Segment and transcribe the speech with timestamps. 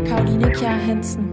[0.00, 1.24] og Karoline Kjær Hansen.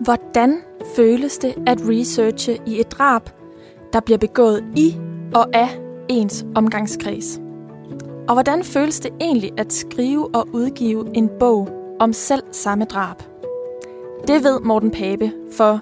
[0.00, 0.56] Hvordan
[0.96, 3.22] føles det at researche i et drab,
[3.92, 4.96] der bliver begået i
[5.34, 5.68] og af
[6.08, 7.40] ens omgangskreds?
[8.28, 11.68] Og hvordan føles det egentlig at skrive og udgive en bog
[12.00, 13.16] om selv samme drab?
[14.28, 15.80] Det ved Morten Pape, for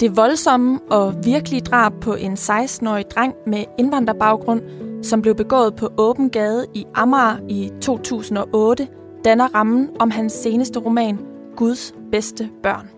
[0.00, 4.62] det voldsomme og virkelige drab på en 16-årig dreng med indvandrerbaggrund,
[5.02, 8.88] som blev begået på åben gade i Amager i 2008,
[9.24, 11.18] danner rammen om hans seneste roman,
[11.56, 12.88] Guds bedste børn.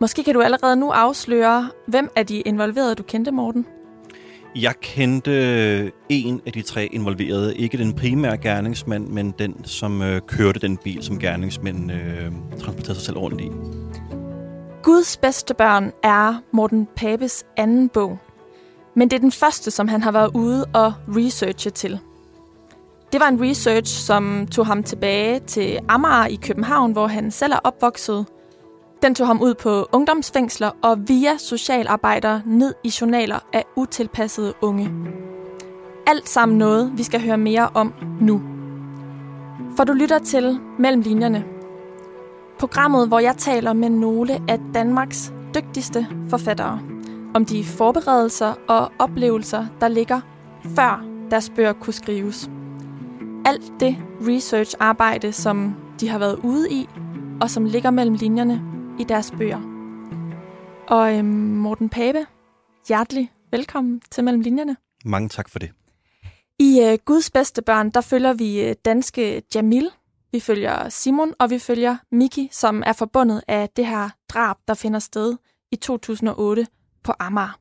[0.00, 3.66] Måske kan du allerede nu afsløre, hvem af de involverede du kendte, Morten?
[4.56, 7.56] Jeg kendte en af de tre involverede.
[7.56, 12.94] Ikke den primære gerningsmand, men den, som øh, kørte den bil, som gerningsmænd øh, transporterede
[12.94, 13.50] sig selv rundt i.
[14.86, 18.18] Guds bedste børn er Morten Papes anden bog.
[18.94, 21.98] Men det er den første, som han har været ude og researche til.
[23.12, 27.52] Det var en research, som tog ham tilbage til Amager i København, hvor han selv
[27.52, 28.26] er opvokset–
[29.02, 34.90] den tog ham ud på ungdomsfængsler og via socialarbejdere ned i journaler af utilpassede unge.
[36.06, 38.42] Alt sammen noget, vi skal høre mere om nu.
[39.76, 41.55] For du lytter til Mellem Linjerne.
[42.58, 46.80] Programmet, hvor jeg taler med nogle af Danmarks dygtigste forfattere
[47.34, 50.20] om de forberedelser og oplevelser, der ligger
[50.76, 52.50] før deres bøger kunne skrives.
[53.44, 56.88] Alt det research-arbejde, som de har været ude i,
[57.40, 58.62] og som ligger mellem linjerne,
[58.98, 59.60] i deres bøger.
[60.88, 62.26] Og øhm, Morten Pape,
[62.88, 64.76] hjertelig velkommen til Mellem Linjerne.
[65.04, 65.70] Mange tak for det.
[66.58, 69.90] I øh, Guds bedste børn, der følger vi øh, danske Jamil,
[70.36, 74.74] vi følger Simon, og vi følger Miki, som er forbundet af det her drab, der
[74.74, 75.36] finder sted
[75.72, 76.66] i 2008
[77.04, 77.58] på Amager.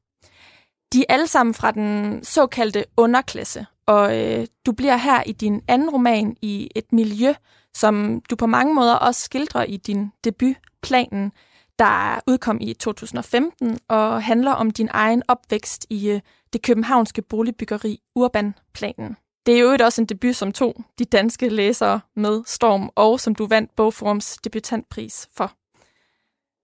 [0.93, 5.61] De er alle sammen fra den såkaldte underklasse, og øh, du bliver her i din
[5.67, 7.33] anden roman i et miljø,
[7.73, 11.31] som du på mange måder også skildrer i din debut Planen,
[11.79, 16.21] der udkom i 2015 og handler om din egen opvækst i øh,
[16.53, 19.17] det københavnske boligbyggeri Urbanplanen.
[19.45, 23.35] Det er jo også en debut, som to de danske læsere med Storm, og som
[23.35, 25.53] du vandt Bogforums debutantpris for.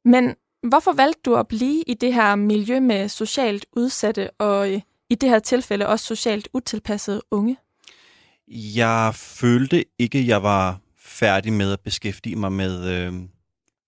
[0.09, 0.35] Men
[0.69, 5.15] hvorfor valgte du at blive i det her miljø med socialt udsatte og øh, i
[5.15, 7.57] det her tilfælde også socialt utilpassede unge?
[8.47, 13.13] Jeg følte ikke, jeg var færdig med at beskæftige mig med øh,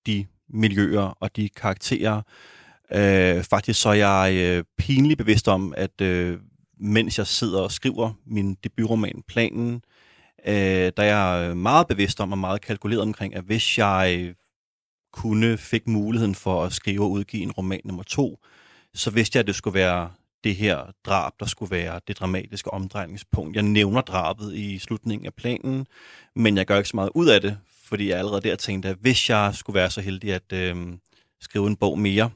[0.06, 2.22] de miljøer og de karakterer.
[2.92, 6.40] Øh, faktisk så er jeg øh, pinligt bevidst om, at øh,
[6.78, 9.84] mens jeg sidder og skriver min debutroman Planen,
[10.46, 14.34] øh, der er jeg øh, meget bevidst om og meget kalkuleret omkring, at hvis jeg
[15.14, 18.40] kunne fik muligheden for at skrive og udgive en roman nummer to,
[18.94, 20.10] så vidste jeg, at det skulle være
[20.44, 23.56] det her drab, der skulle være det dramatiske omdrejningspunkt.
[23.56, 25.88] Jeg nævner drabet i slutningen af planen,
[26.36, 28.98] men jeg gør ikke så meget ud af det, fordi jeg allerede der tænkte, at
[29.02, 30.76] hvis jeg skulle være så heldig at øh,
[31.42, 32.30] skrive en bog mere,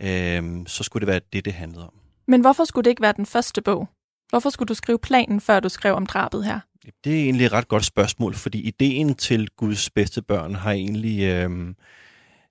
[0.00, 2.05] øh, så skulle det være det, det handlede om.
[2.28, 3.88] Men hvorfor skulle det ikke være den første bog?
[4.30, 6.60] Hvorfor skulle du skrive planen, før du skrev om drabet her?
[7.04, 11.22] Det er egentlig et ret godt spørgsmål, fordi ideen til Guds bedste børn har egentlig
[11.22, 11.74] øh,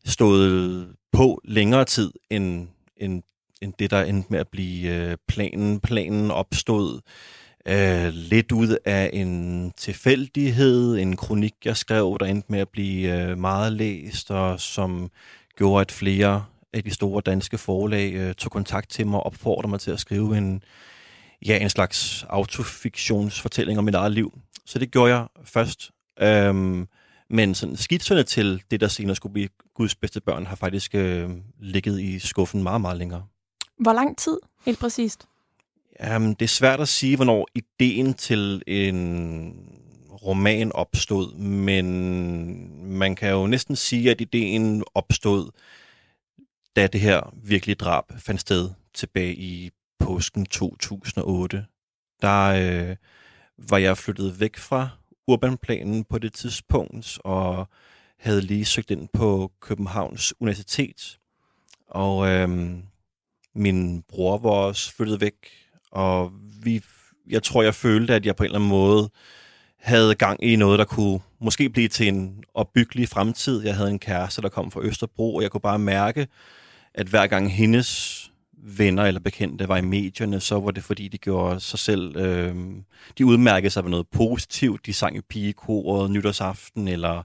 [0.06, 3.24] stået på længere tid end, end,
[3.62, 5.80] end det, der endte med at blive øh, planen.
[5.80, 7.00] Planen opstod
[7.68, 13.22] øh, lidt ud af en tilfældighed, en kronik, jeg skrev, der endte med at blive
[13.22, 15.10] øh, meget læst, og som
[15.58, 19.70] gjorde, at flere af de store danske forlag øh, tog kontakt til mig og opfordrede
[19.70, 20.64] mig til at skrive en,
[21.46, 24.40] ja, en slags autofiktionsfortælling om mit eget liv.
[24.66, 25.92] Så det gjorde jeg først.
[26.22, 26.88] Øhm,
[27.30, 31.30] men sådan skitserne til det, der senere skulle blive Guds bedste børn, har faktisk øh,
[31.60, 33.26] ligget i skuffen meget, meget længere.
[33.80, 35.28] Hvor lang tid, helt præcist?
[36.16, 39.54] Um, det er svært at sige, hvornår ideen til en
[40.26, 45.52] roman opstod, men man kan jo næsten sige, at ideen opstod,
[46.76, 51.66] da det her virkelige drab fandt sted tilbage i påsken 2008.
[52.22, 52.96] Der øh,
[53.58, 54.90] var jeg flyttet væk fra
[55.28, 57.68] urbanplanen på det tidspunkt, og
[58.20, 61.20] havde lige søgt ind på Københavns Universitet.
[61.88, 62.50] Og øh,
[63.56, 66.32] min bror var også flyttet væk og
[66.64, 66.84] vi,
[67.28, 69.10] jeg tror, jeg følte, at jeg på en eller anden måde
[69.80, 73.64] havde gang i noget, der kunne måske blive til en opbyggelig fremtid.
[73.64, 76.28] Jeg havde en kæreste, der kom fra Østerbro, og jeg kunne bare mærke,
[76.98, 78.22] at hver gang hendes
[78.58, 82.56] venner eller bekendte var i medierne, så var det fordi, de gjorde sig selv, øh,
[83.18, 84.86] de udmærkede sig ved noget positivt.
[84.86, 87.24] De sang i pigekoret nytårsaften, eller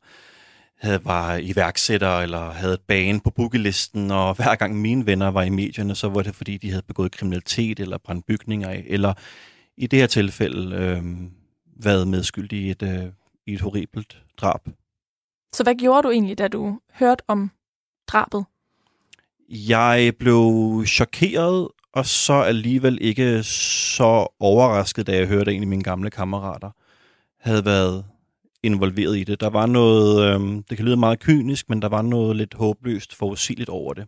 [0.79, 5.43] havde, var iværksætter eller havde et bane på bookelisten, og hver gang mine venner var
[5.43, 9.15] i medierne, så var det fordi, de havde begået kriminalitet eller brændt bygninger af, eller
[9.77, 11.05] i det her tilfælde øh,
[11.85, 13.05] været medskyldig i et, øh,
[13.47, 14.69] i et horribelt drab.
[15.53, 17.51] Så hvad gjorde du egentlig, da du hørte om
[18.07, 18.45] drabet?
[19.51, 25.69] Jeg blev chokeret, og så alligevel ikke så overrasket, da jeg hørte, at en af
[25.69, 26.71] mine gamle kammerater
[27.41, 28.05] havde været
[28.63, 29.41] involveret i det.
[29.41, 33.15] Der var noget, øh, det kan lyde meget kynisk, men der var noget lidt håbløst
[33.15, 34.07] forudsigeligt over det.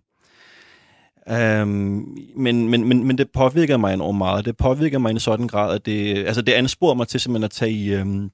[1.30, 4.44] Um, men, men, men, men det påvirker mig enormt meget.
[4.44, 7.44] Det påvirker mig i en sådan grad, at det, altså det ansporer mig til simpelthen
[7.44, 8.30] at tage i, øhm,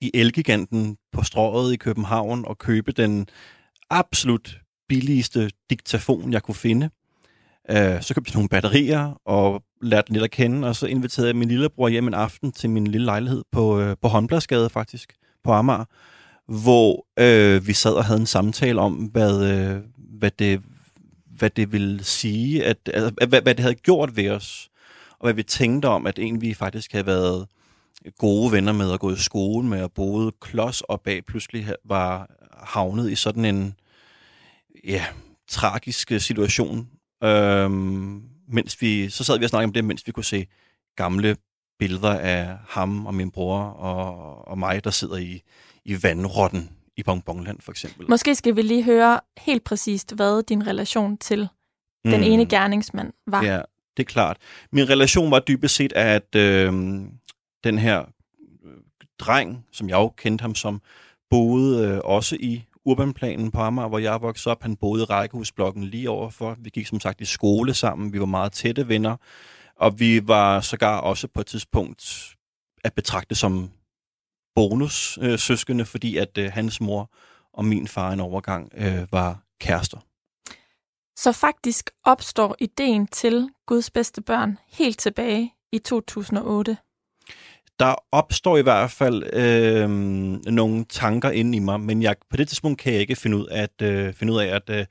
[0.00, 3.26] i Elgiganten på strået i København og købe den
[3.90, 6.90] absolut billigste diktafon, jeg kunne finde.
[7.70, 11.28] Uh, så købte jeg nogle batterier og lærte den lidt at kende, og så inviterede
[11.28, 15.14] jeg min lillebror hjem en aften til min lille lejlighed på, øh, på Håndbladsgade faktisk,
[15.44, 15.84] på Amager,
[16.46, 20.62] hvor øh, vi sad og havde en samtale om, hvad, øh, hvad det
[21.36, 24.70] hvad det ville sige, at, altså, hvad, hvad det havde gjort ved os,
[25.10, 27.46] og hvad vi tænkte om, at en vi faktisk havde været
[28.18, 32.30] gode venner med og gå i skole med, og boede klods og bag pludselig var
[32.62, 33.74] havnet i sådan en
[34.86, 35.04] ja,
[35.48, 36.88] tragisk situation.
[37.24, 40.46] Øhm, mens vi, så sad vi og snakkede om det, mens vi kunne se
[40.96, 41.36] gamle
[41.78, 45.42] billeder af ham og min bror og, og mig, der sidder i,
[45.84, 48.10] i vandrotten i Bonbonland for eksempel.
[48.10, 51.48] Måske skal vi lige høre helt præcist, hvad din relation til
[52.04, 52.10] mm.
[52.10, 53.44] den ene gerningsmand var.
[53.44, 53.62] Ja,
[53.96, 54.36] det er klart.
[54.72, 56.72] Min relation var dybest set, at øh,
[57.64, 58.00] den her
[58.64, 58.72] øh,
[59.18, 60.82] dreng, som jeg jo kendte ham som,
[61.30, 64.62] boede øh, også i Urbanplanen på Amager, hvor jeg voksede op.
[64.62, 66.56] Han boede i rækkehusblokken lige overfor.
[66.58, 68.12] Vi gik som sagt i skole sammen.
[68.12, 69.16] Vi var meget tætte venner.
[69.76, 72.34] Og vi var sågar også på et tidspunkt
[72.84, 73.70] at betragte som
[74.54, 77.10] bonus øh, søskende, fordi at øh, hans mor
[77.52, 79.98] og min far en overgang øh, var kærester.
[81.16, 86.76] Så faktisk opstår ideen til Guds bedste børn helt tilbage i 2008.
[87.78, 89.90] Der opstår i hvert fald øh,
[90.52, 93.46] nogle tanker inde i mig, men jeg, på det tidspunkt kan jeg ikke finde ud
[93.46, 94.86] af at, øh, finde ud af at, øh,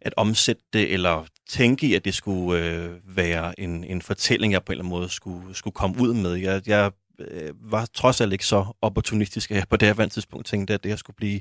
[0.00, 4.64] at omsætte det, eller tænke i, at det skulle øh, være en, en fortælling, jeg
[4.64, 6.34] på en eller anden måde skulle, skulle komme ud med.
[6.34, 10.46] Jeg, jeg øh, var trods alt ikke så opportunistisk, at jeg på det her tidspunkt
[10.46, 11.40] tænkte, at det her skulle blive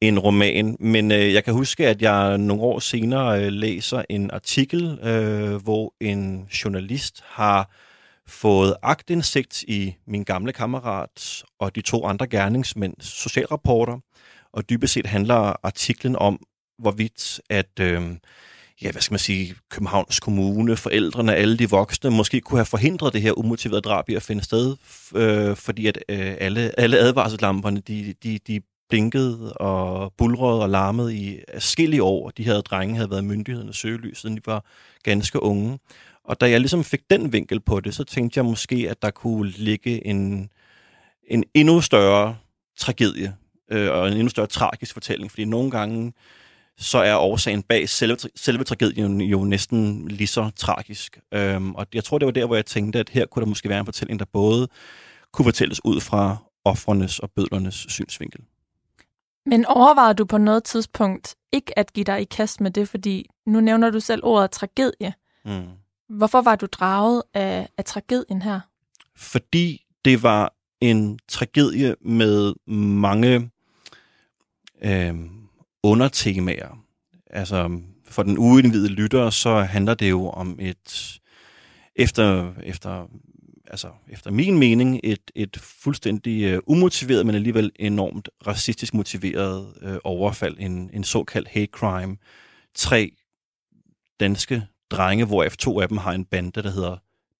[0.00, 0.76] en roman.
[0.80, 5.54] Men øh, jeg kan huske, at jeg nogle år senere øh, læser en artikel, øh,
[5.54, 7.70] hvor en journalist har
[8.28, 13.98] fået agtindsigt i min gamle kammerat og de to andre gerningsmænds socialrapporter.
[14.52, 16.40] Og dybest set handler artiklen om,
[16.78, 17.80] hvorvidt at...
[17.80, 18.16] Øh,
[18.82, 23.12] ja, hvad skal man sige, Københavns Kommune, forældrene, alle de voksne, måske kunne have forhindret
[23.12, 24.76] det her umotiverede drab i at finde sted,
[25.14, 31.16] øh, fordi at øh, alle, alle advarselslamperne, de, de, de blinkede og bulrede og larmede
[31.16, 32.30] i forskellige år.
[32.30, 34.64] De her drenge havde været myndighedernes søgelys, siden de var
[35.02, 35.78] ganske unge.
[36.26, 39.10] Og da jeg ligesom fik den vinkel på det, så tænkte jeg måske, at der
[39.10, 40.50] kunne ligge en,
[41.24, 42.36] en endnu større
[42.78, 43.36] tragedie
[43.70, 46.12] øh, og en endnu større tragisk fortælling, fordi nogle gange
[46.78, 51.18] så er årsagen bag selve, selve tragedien jo næsten lige så tragisk.
[51.34, 53.68] Øhm, og jeg tror, det var der, hvor jeg tænkte, at her kunne der måske
[53.68, 54.68] være en fortælling, der både
[55.32, 58.40] kunne fortælles ud fra offrenes og bødlernes synsvinkel.
[59.46, 63.26] Men overvejede du på noget tidspunkt ikke at give dig i kast med det, fordi
[63.46, 65.14] nu nævner du selv ordet tragedie.
[65.44, 65.85] Mm.
[66.08, 68.60] Hvorfor var du draget af, af tragedien her?
[69.16, 73.50] Fordi det var en tragedie med mange
[74.82, 75.14] øh,
[75.82, 76.78] undertemaer.
[77.30, 81.20] Altså, for den uindvidede lytter, så handler det jo om et,
[81.96, 83.06] efter, efter,
[83.66, 89.96] altså, efter min mening, et, et fuldstændig uh, umotiveret, men alligevel enormt racistisk motiveret uh,
[90.04, 92.16] overfald, en, en såkaldt hate crime.
[92.74, 93.10] Tre
[94.20, 96.96] danske drenge, hvor to af dem har en bande, der hedder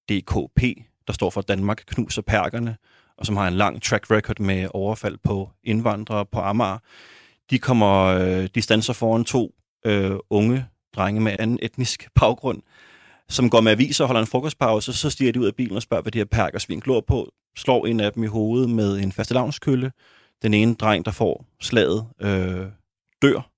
[0.09, 0.61] DKP,
[1.07, 2.77] der står for Danmark knuser perkerne,
[3.17, 6.77] og som har en lang track record med overfald på indvandrere på Amager
[7.49, 12.61] de kommer, øh, de stanser foran to øh, unge drenge med anden etnisk baggrund,
[13.29, 15.81] som går med aviser og holder en frokostpause, så stiger de ud af bilen og
[15.81, 19.11] spørger, hvad de her perkersvin glor på, slår en af dem i hovedet med en
[19.11, 19.91] fastelavnskølle.
[20.41, 22.65] Den ene dreng, der får slaget, øh,
[23.21, 23.49] dør.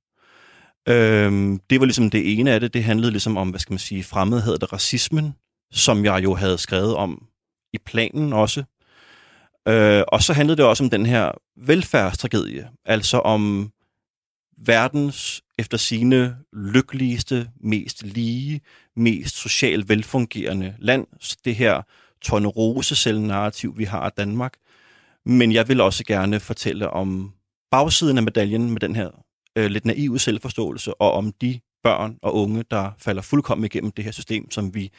[0.88, 2.74] Øh, det var ligesom det ene af det.
[2.74, 5.36] Det handlede ligesom om, hvad skal man sige, fremmedhed og racismen,
[5.72, 7.28] som jeg jo havde skrevet om
[7.74, 8.64] i planen også.
[9.68, 13.72] Øh, og så handlede det også om den her velfærdstragedie, altså om
[14.58, 18.62] verdens efter sine lykkeligste, mest lige,
[18.96, 21.08] mest socialt velfungerende land.
[21.46, 21.82] Det her
[22.22, 24.54] tornerose narrativ vi har af Danmark.
[25.26, 27.34] Men jeg vil også gerne fortælle om
[27.72, 29.10] bagsiden af medaljen med den her
[29.58, 34.06] øh, lidt naive selvforståelse, og om de børn og unge, der falder fuldkommen igennem det
[34.06, 34.92] her system, som vi,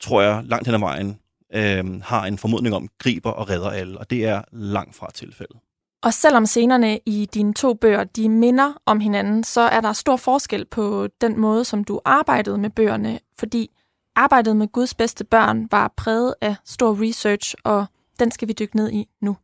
[0.00, 1.18] tror jeg, langt hen ad vejen
[1.54, 3.98] øh, har en formodning om, griber og redder alle.
[3.98, 5.56] Og det er langt fra tilfældet.
[6.02, 10.16] Og selvom scenerne i dine to bøger, de minder om hinanden, så er der stor
[10.16, 13.70] forskel på den måde, som du arbejdede med bøgerne, fordi
[14.16, 17.86] arbejdet med Guds bedste børn var præget af stor research, og
[18.18, 19.36] den skal vi dykke ned i nu.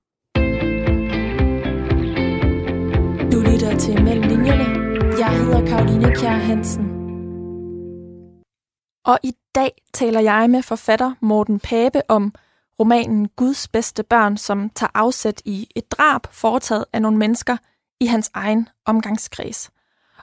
[3.33, 4.65] Du lytter til Mellem Linjerne.
[5.19, 6.85] Jeg hedder Karoline Kjær Hansen.
[9.05, 12.35] Og i dag taler jeg med forfatter Morten Pape om
[12.81, 17.57] romanen Guds bedste børn, som tager afsæt i et drab foretaget af nogle mennesker
[18.01, 19.71] i hans egen omgangskreds.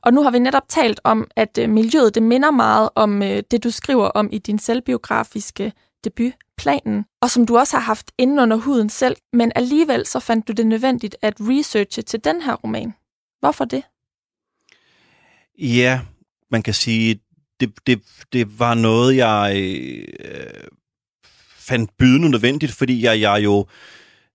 [0.02, 3.44] Og nu har vi netop talt om, at øh, miljøet det minder meget om øh,
[3.52, 5.74] det, du skriver om i din selvbiografiske
[6.04, 10.20] debut, Planen, og som du også har haft inden under huden selv, men alligevel så
[10.20, 12.94] fandt du det nødvendigt at researche til den her roman.
[13.40, 13.84] Hvorfor det?
[15.60, 16.02] Ja,
[16.52, 17.20] man kan sige,
[17.60, 18.02] det, det,
[18.34, 19.54] det var noget, jeg
[20.26, 20.64] øh,
[21.58, 23.66] fandt bydende nødvendigt, fordi jeg, jeg jo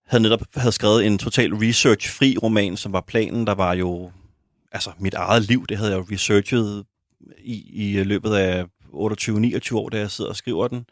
[0.06, 3.46] havde netop havde skrevet en total research-fri roman, som var planen.
[3.46, 4.10] Der var jo
[4.72, 6.84] altså mit eget liv, det havde jeg jo researchet
[7.38, 10.86] i, i løbet af 28-29 år, da jeg sidder og skriver den.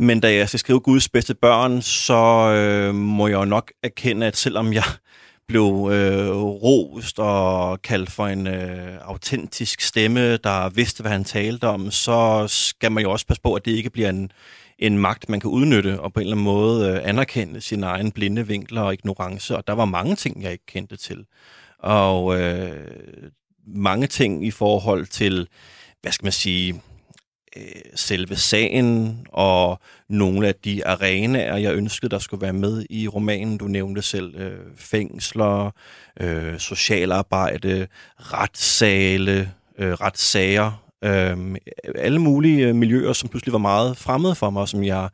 [0.00, 2.14] Men da jeg skal skrive Guds bedste børn, så
[2.54, 4.84] øh, må jeg jo nok erkende, at selvom jeg
[5.48, 11.68] blev øh, rost og kaldt for en øh, autentisk stemme, der vidste, hvad han talte
[11.68, 14.32] om, så skal man jo også passe på, at det ikke bliver en,
[14.78, 18.12] en magt, man kan udnytte og på en eller anden måde øh, anerkende sine egne
[18.12, 19.56] blinde vinkler og ignorance.
[19.56, 21.24] Og der var mange ting, jeg ikke kendte til.
[21.78, 22.86] Og øh,
[23.66, 25.48] mange ting i forhold til,
[26.02, 26.82] hvad skal man sige,
[27.56, 27.62] øh,
[27.94, 33.58] selve sagen og nogle af de arenaer, jeg ønskede, der skulle være med i romanen.
[33.58, 35.70] Du nævnte selv øh, fængsler,
[36.20, 37.86] øh, socialarbejde,
[38.18, 41.56] retssale, øh, retssager, øh,
[41.94, 45.08] alle mulige øh, miljøer, som pludselig var meget fremmede for mig, som jeg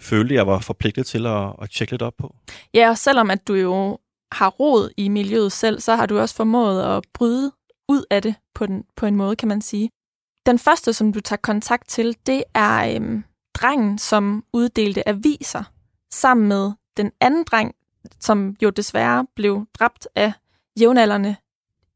[0.00, 2.34] følte, jeg var forpligtet til at, at tjekke lidt op på.
[2.74, 3.98] Ja, og selvom at du jo
[4.32, 7.52] har rod i miljøet selv, så har du også formået at bryde
[7.88, 9.90] ud af det på, den, på en måde, kan man sige.
[10.48, 13.24] Den første, som du tager kontakt til, det er øhm,
[13.54, 15.62] drengen, som uddelte aviser,
[16.10, 17.74] sammen med den anden dreng,
[18.20, 20.32] som jo desværre blev dræbt af
[20.80, 21.36] jævnaldrende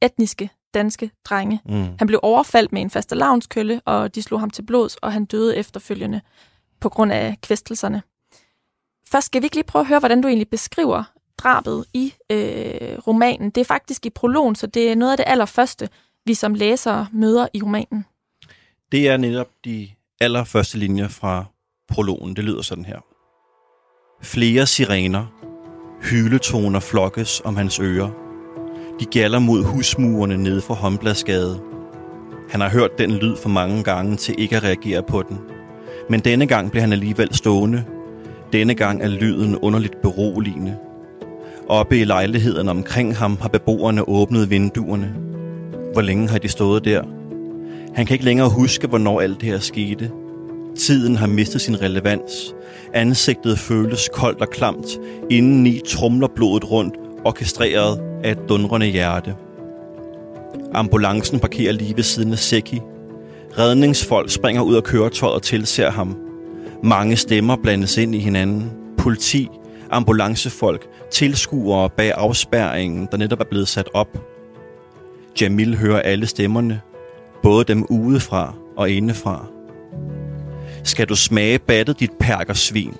[0.02, 1.60] etniske danske drenge.
[1.64, 1.86] Mm.
[1.98, 5.24] Han blev overfaldt med en faste lavnskølle, og de slog ham til blods, og han
[5.24, 6.20] døde efterfølgende
[6.80, 8.02] på grund af kvæstelserne.
[9.08, 11.04] Først skal vi ikke lige prøve at høre, hvordan du egentlig beskriver
[11.38, 13.50] drabet i øh, romanen.
[13.50, 15.88] Det er faktisk i prologen, så det er noget af det allerførste,
[16.26, 18.04] vi som læsere møder i romanen.
[18.92, 19.88] Det er netop de
[20.20, 21.44] allerførste linjer fra
[21.88, 22.36] prologen.
[22.36, 22.98] Det lyder sådan her.
[24.22, 25.26] Flere sirener,
[26.02, 28.10] hyletoner flokkes om hans ører.
[29.00, 31.60] De gælder mod husmurene nede for Håndbladsgade.
[32.50, 35.38] Han har hørt den lyd for mange gange til ikke at reagere på den.
[36.10, 37.84] Men denne gang bliver han alligevel stående.
[38.52, 40.78] Denne gang er lyden underligt beroligende.
[41.68, 45.14] Oppe i lejligheden omkring ham har beboerne åbnet vinduerne.
[45.92, 47.21] Hvor længe har de stået der?
[47.94, 50.10] Han kan ikke længere huske, hvornår alt det her skete.
[50.76, 52.54] Tiden har mistet sin relevans.
[52.94, 54.86] Ansigtet føles koldt og klamt.
[55.30, 56.94] Indeni trumler blodet rundt,
[57.24, 59.34] orkestreret af et dundrende hjerte.
[60.74, 62.80] Ambulancen parkerer lige ved siden af Seki.
[63.58, 66.16] Redningsfolk springer ud af køretøjet og tilser ham.
[66.84, 68.70] Mange stemmer blandes ind i hinanden.
[68.98, 69.48] Politi,
[69.90, 74.18] ambulancefolk, tilskuere bag afspærringen, der netop er blevet sat op.
[75.40, 76.80] Jamil hører alle stemmerne,
[77.42, 79.46] både dem udefra og indefra.
[80.84, 82.94] Skal du smage battet, dit perkersvin?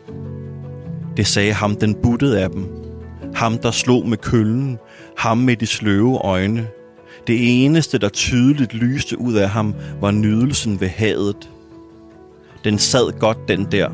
[1.17, 2.69] Det sagde ham, den buttede af dem.
[3.35, 4.79] Ham, der slog med køllen.
[5.17, 6.67] Ham med de sløve øjne.
[7.27, 11.51] Det eneste, der tydeligt lyste ud af ham, var nydelsen ved hadet.
[12.65, 13.91] Den sad godt, den der.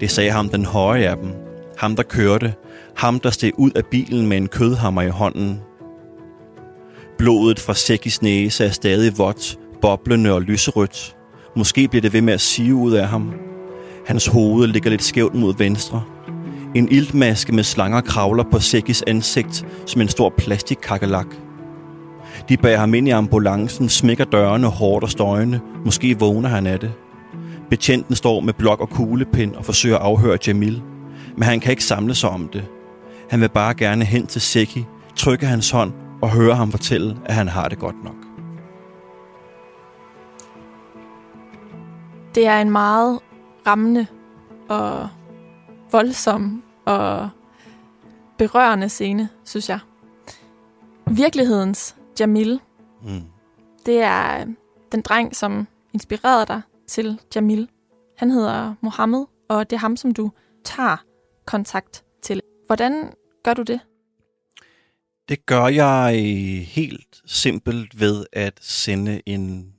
[0.00, 1.30] Det sagde ham den høje af dem.
[1.76, 2.54] Ham, der kørte.
[2.96, 5.60] Ham, der steg ud af bilen med en kødhammer i hånden.
[7.18, 11.16] Blodet fra Sækkis næse er stadig vådt, boblende og lyserødt.
[11.56, 13.32] Måske bliver det ved med at sive ud af ham.
[14.06, 16.02] Hans hoved ligger lidt skævt mod venstre.
[16.74, 21.26] En iltmaske med slanger kravler på Sækkis ansigt som en stor plastikkakkelak.
[22.48, 25.60] De bærer ham ind i ambulancen, smækker dørene hårdt og støjende.
[25.84, 26.92] Måske vågner han af det.
[27.70, 30.82] Betjenten står med blok og kuglepind og forsøger at afhøre Jamil.
[31.36, 32.64] Men han kan ikke samle sig om det.
[33.30, 34.84] Han vil bare gerne hen til Seki,
[35.16, 35.92] trykke hans hånd
[36.24, 38.14] og høre ham fortælle, at han har det godt nok.
[42.34, 43.20] Det er en meget
[43.66, 44.06] rammende
[44.68, 45.08] og
[45.92, 47.30] voldsom og
[48.38, 49.78] berørende scene, synes jeg.
[51.10, 52.60] Virkelighedens Jamil,
[53.02, 53.22] Mm.
[53.86, 54.44] det er
[54.92, 57.68] den dreng, som inspirerede dig til Jamil.
[58.18, 60.30] Han hedder Mohammed, og det er ham, som du
[60.64, 60.96] tager
[61.46, 62.40] kontakt til.
[62.66, 63.12] Hvordan
[63.42, 63.80] gør du det?
[65.28, 69.72] Det gør jeg øh, helt simpelt ved at sende en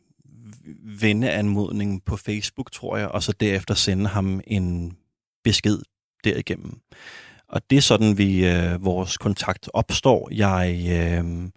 [1.01, 4.97] venneanmodning på Facebook, tror jeg, og så derefter sende ham en
[5.43, 5.79] besked
[6.23, 6.79] derigennem.
[7.47, 10.29] Og det er sådan, vi øh, vores kontakt opstår.
[10.31, 11.49] Jeg øh,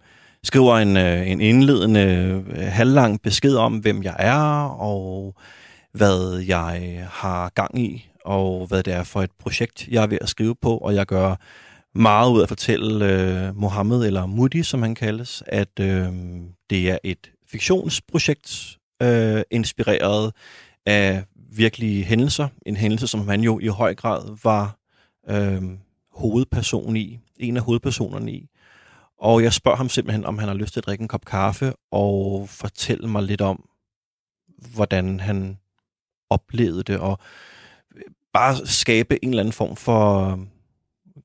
[0.43, 5.35] skriver en, øh, en indledende øh, halvlang besked om, hvem jeg er, og
[5.91, 10.17] hvad jeg har gang i, og hvad det er for et projekt, jeg er ved
[10.21, 11.35] at skrive på, og jeg gør
[11.99, 16.13] meget ud af at fortælle øh, Mohammed, eller Mudi, som han kaldes, at øh,
[16.69, 20.33] det er et fiktionsprojekt, øh, inspireret
[20.85, 22.47] af virkelige hændelser.
[22.65, 24.77] En hændelse, som han jo i høj grad var
[25.29, 25.61] øh,
[26.11, 28.49] hovedperson i, en af hovedpersonerne i.
[29.19, 31.73] Og jeg spørger ham simpelthen, om han har lyst til at drikke en kop kaffe,
[31.91, 33.65] og fortælle mig lidt om,
[34.73, 35.57] hvordan han
[36.29, 37.19] oplevede det, og
[37.95, 38.01] øh,
[38.33, 40.39] bare skabe en eller anden form for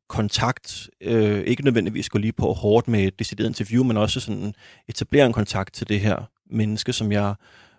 [0.09, 0.91] kontakt.
[1.01, 4.55] Øh, ikke nødvendigvis gå lige på hårdt med et decideret interview, men også sådan
[4.89, 7.35] etablere en kontakt til det her menneske, som jeg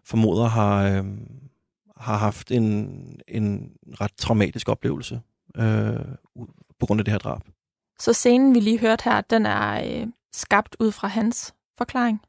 [0.06, 1.04] formoder har, øh,
[1.98, 2.90] har haft en,
[3.28, 5.22] en ret traumatisk oplevelse
[5.58, 6.06] øh,
[6.80, 7.42] på grund af det her drab.
[8.00, 12.22] Så scenen, vi lige hørte her, den er øh, skabt ud fra hans forklaring.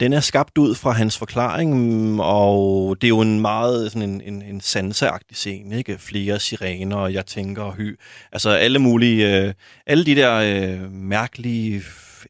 [0.00, 4.10] Den er skabt ud fra hans forklaring, mm, og det er jo en meget sådan
[4.10, 5.98] en, en, en sanseagtig scene, ikke?
[5.98, 7.98] Flere sirener, og jeg tænker og hy.
[8.32, 9.54] Altså alle mulige, øh,
[9.86, 11.82] alle de der øh, mærkelige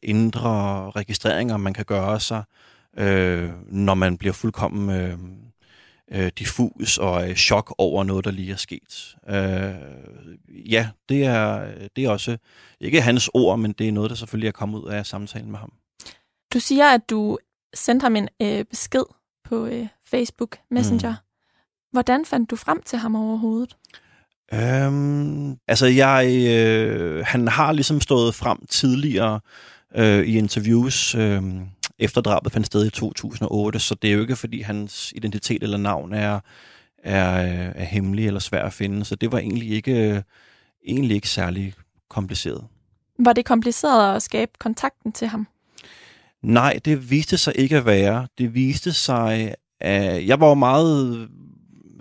[0.03, 2.43] indre registreringer, man kan gøre sig,
[2.97, 5.17] øh, når man bliver fuldkommen øh,
[6.11, 9.15] øh, diffus og øh, chok over noget, der lige er sket.
[9.29, 9.73] Øh,
[10.71, 12.37] ja, det er, det er også
[12.81, 15.59] ikke hans ord, men det er noget, der selvfølgelig er kommet ud af samtalen med
[15.59, 15.73] ham.
[16.53, 17.37] Du siger, at du
[17.73, 19.03] sendte ham en øh, besked
[19.43, 21.11] på øh, Facebook Messenger.
[21.11, 21.91] Mm.
[21.91, 23.75] Hvordan fandt du frem til ham overhovedet?
[24.53, 29.39] Øhm, altså, jeg, øh, han har ligesom stået frem tidligere
[29.95, 31.43] øh, i interviews, øh,
[31.99, 35.77] efter drabet fandt sted i 2008, så det er jo ikke, fordi hans identitet eller
[35.77, 36.39] navn er,
[37.03, 37.31] er,
[37.75, 40.23] er hemmelig eller svær at finde, så det var egentlig ikke,
[40.87, 41.73] egentlig ikke særlig
[42.09, 42.63] kompliceret.
[43.19, 45.47] Var det kompliceret at skabe kontakten til ham?
[46.43, 48.27] Nej, det viste sig ikke at være.
[48.37, 51.29] Det viste sig, at jeg var meget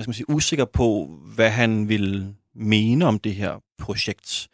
[0.00, 4.48] hvad skal man sige, usikker på, hvad han ville mene om det her projekt.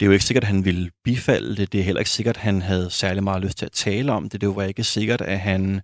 [0.00, 1.72] Det er jo ikke sikkert, at han ville bifalde det.
[1.72, 4.28] Det er heller ikke sikkert, at han havde særlig meget lyst til at tale om
[4.28, 4.40] det.
[4.40, 5.80] Det var ikke sikkert, at han...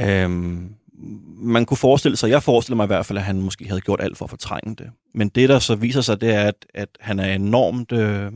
[0.00, 0.74] Øhm,
[1.36, 4.00] man kunne forestille sig, jeg forestiller mig i hvert fald, at han måske havde gjort
[4.00, 4.90] alt for at fortrænge det.
[5.14, 7.92] Men det, der så viser sig, det er, at, at han er enormt...
[7.92, 8.32] Øh,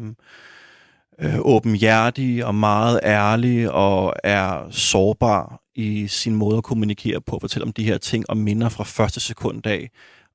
[1.23, 7.43] øh, åbenhjertig og meget ærlig og er sårbar i sin måde at kommunikere på, at
[7.43, 9.91] fortælle om de her ting og minder fra første sekund af.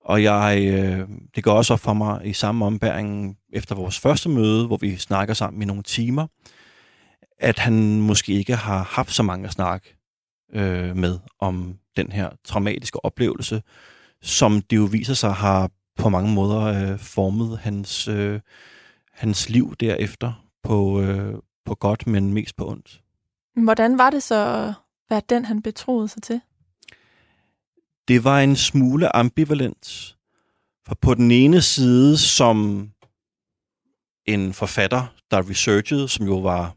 [0.06, 4.30] Og jeg, øh, det går også op for mig i samme ombæring efter vores første
[4.30, 6.28] møde, hvor vi snakker sammen i nogle timer,
[7.40, 9.96] at han måske ikke har haft så mange at snakke
[10.54, 13.62] øh, med om den her traumatiske oplevelse,
[14.22, 18.40] som det jo viser sig har på mange måder øh, formet hans, øh,
[19.14, 21.34] hans liv derefter på, øh,
[21.66, 23.02] på godt, men mest på ondt.
[23.56, 24.74] Hvordan var det så at
[25.10, 26.42] være den, han betroede sig til?
[28.08, 30.18] Det var en smule ambivalent.
[30.88, 32.90] For på den ene side, som
[34.26, 36.76] en forfatter, der researchede, som jo var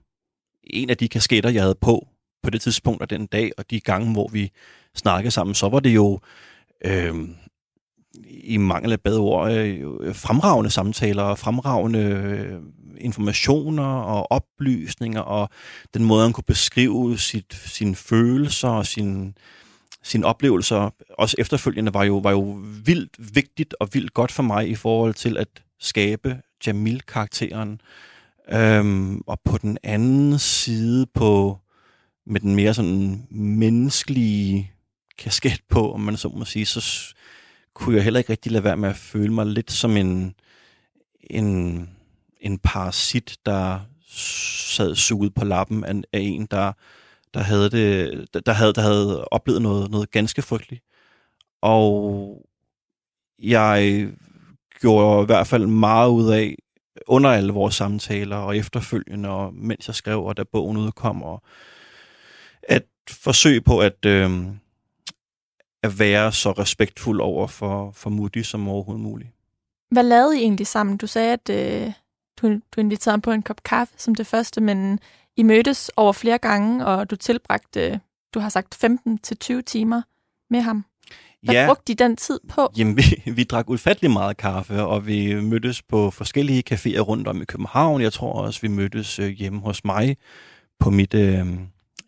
[0.64, 2.06] en af de kasketter, jeg havde på
[2.42, 4.50] på det tidspunkt og den dag, og de gange, hvor vi
[4.94, 6.20] snakkede sammen, så var det jo
[6.84, 7.14] øh,
[8.26, 12.60] i mangel af bedre ord, øh, fremragende samtaler og fremragende øh,
[13.00, 15.48] informationer og oplysninger, og
[15.94, 19.32] den måde, han kunne beskrive sit, sine følelser og sine,
[20.02, 24.68] sine oplevelser, også efterfølgende, var jo, var jo vildt vigtigt og vildt godt for mig
[24.68, 25.48] i forhold til at
[25.80, 27.80] skabe Jamil-karakteren.
[28.52, 31.58] Øhm, og på den anden side, på
[32.26, 34.72] med den mere sådan menneskelige
[35.18, 37.14] kasket på, om man så må sige, så
[37.74, 40.34] kunne jeg heller ikke rigtig lade være med at føle mig lidt som en,
[41.30, 41.88] en,
[42.40, 46.72] en parasit, der sad suget på lappen af, af en, der,
[47.34, 50.84] der, havde det, der, havde, der havde oplevet noget, noget ganske frygteligt.
[51.62, 52.46] Og
[53.38, 54.08] jeg
[54.80, 56.56] gjorde i hvert fald meget ud af,
[57.06, 61.42] under alle vores samtaler og efterfølgende, og mens jeg skrev, og da bogen udkom, og
[62.62, 64.30] at forsøge på at, øh,
[65.82, 69.30] at være så respektfuld over for, for Moody som overhovedet muligt.
[69.90, 70.96] Hvad lavede I egentlig sammen?
[70.96, 71.92] Du sagde, at øh,
[72.42, 74.98] du, du inviterede ham på en kop kaffe som det første, men
[75.36, 78.00] I mødtes over flere gange, og du tilbragte,
[78.34, 80.02] du har sagt 15-20 timer
[80.50, 80.84] med ham.
[81.42, 81.66] Hvad Ja.
[81.66, 82.72] brugte de den tid på?
[82.76, 87.42] Jamen, vi, vi drak ufattelig meget kaffe, og vi mødtes på forskellige caféer rundt om
[87.42, 88.00] i København.
[88.02, 90.16] Jeg tror også, vi mødtes øh, hjemme hos mig
[90.80, 91.46] på mit øh,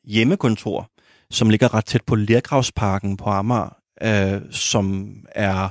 [0.04, 0.88] hjemmekontor,
[1.30, 5.68] som ligger ret tæt på Lergravsparken på Amager, øh, som er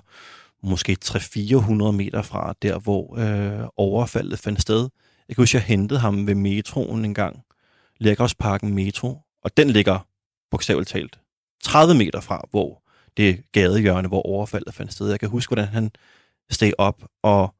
[0.63, 4.89] måske 300-400 meter fra der, hvor øh, overfaldet fandt sted.
[5.27, 7.43] Jeg kan huske, jeg hentede ham ved metroen en gang,
[7.97, 10.07] Lergravsparken Metro, og den ligger
[10.51, 11.19] bogstaveligt talt
[11.63, 12.83] 30 meter fra, hvor
[13.17, 15.09] det gadehjørne, hvor overfaldet fandt sted.
[15.09, 15.91] Jeg kan huske, hvordan han
[16.49, 17.55] steg op og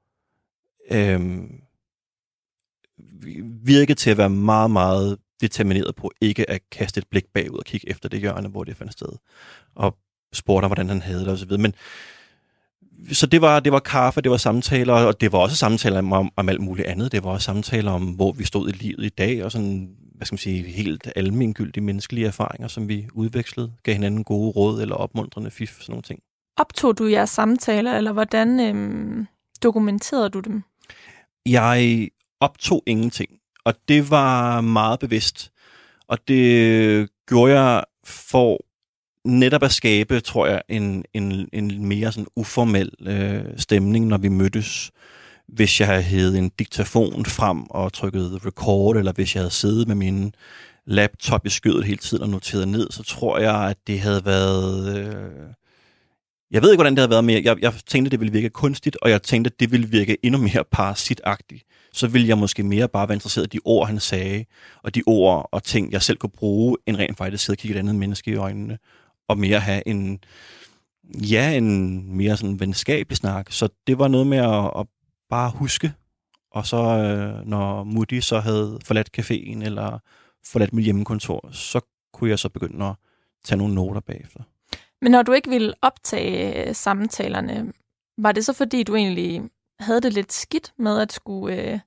[0.92, 1.62] øhm,
[3.64, 7.66] virkede til at være meget, meget determineret på ikke at kaste et blik bagud og
[7.66, 9.10] kigge efter det hjørne, hvor det fandt sted.
[9.76, 9.98] Og
[10.34, 11.60] spurgte ham, hvordan han havde det osv.
[11.60, 11.76] Men
[13.12, 16.32] så det var, det var kaffe, det var samtaler, og det var også samtaler om,
[16.36, 17.12] om, alt muligt andet.
[17.12, 20.26] Det var også samtaler om, hvor vi stod i livet i dag, og sådan, hvad
[20.26, 24.96] skal man sige, helt almengyldige menneskelige erfaringer, som vi udvekslede, gav hinanden gode råd eller
[24.96, 26.20] opmuntrende fif, sådan nogle ting.
[26.58, 29.28] Optog du jeres samtaler, eller hvordan øhm,
[29.64, 30.64] dokumenterede du dem?
[31.46, 32.10] Jeg
[32.40, 33.30] optog ingenting,
[33.66, 35.52] og det var meget bevidst.
[36.08, 38.60] Og det gjorde jeg for
[39.26, 44.28] netop at skabe, tror jeg, en, en, en mere sådan uformel øh, stemning, når vi
[44.28, 44.92] mødtes.
[45.48, 49.88] Hvis jeg havde hævet en diktafon frem og trykket record, eller hvis jeg havde siddet
[49.88, 50.34] med min
[50.86, 54.98] laptop i skødet hele tiden og noteret ned, så tror jeg, at det havde været...
[54.98, 55.54] Øh,
[56.52, 57.42] jeg ved ikke, hvordan det havde været, mere.
[57.46, 60.42] jeg, jeg tænkte, det ville virke kunstigt, og jeg tænkte, at det ville virke endnu
[60.42, 61.64] mere parasitagtigt.
[61.94, 64.46] Så ville jeg måske mere bare være interesseret i de ord, han sagde,
[64.84, 67.76] og de ord og ting, jeg selv kunne bruge, end rent faktisk sidde og kigge
[67.76, 68.78] et andet menneske i øjnene,
[69.32, 70.24] og mere have en,
[71.32, 73.52] ja, en mere sådan venskabelig snak.
[73.52, 74.88] Så det var noget med at, at
[75.30, 75.94] bare huske,
[76.52, 80.00] og så øh, når Moody så havde forladt caféen, eller
[80.46, 81.82] forladt mit hjemmekontor, så
[82.14, 82.96] kunne jeg så begynde at
[83.44, 84.40] tage nogle noter bagefter.
[85.02, 87.74] Men når du ikke ville optage øh, samtalerne,
[88.18, 89.42] var det så fordi, du egentlig
[89.80, 91.80] havde det lidt skidt med at skulle øh,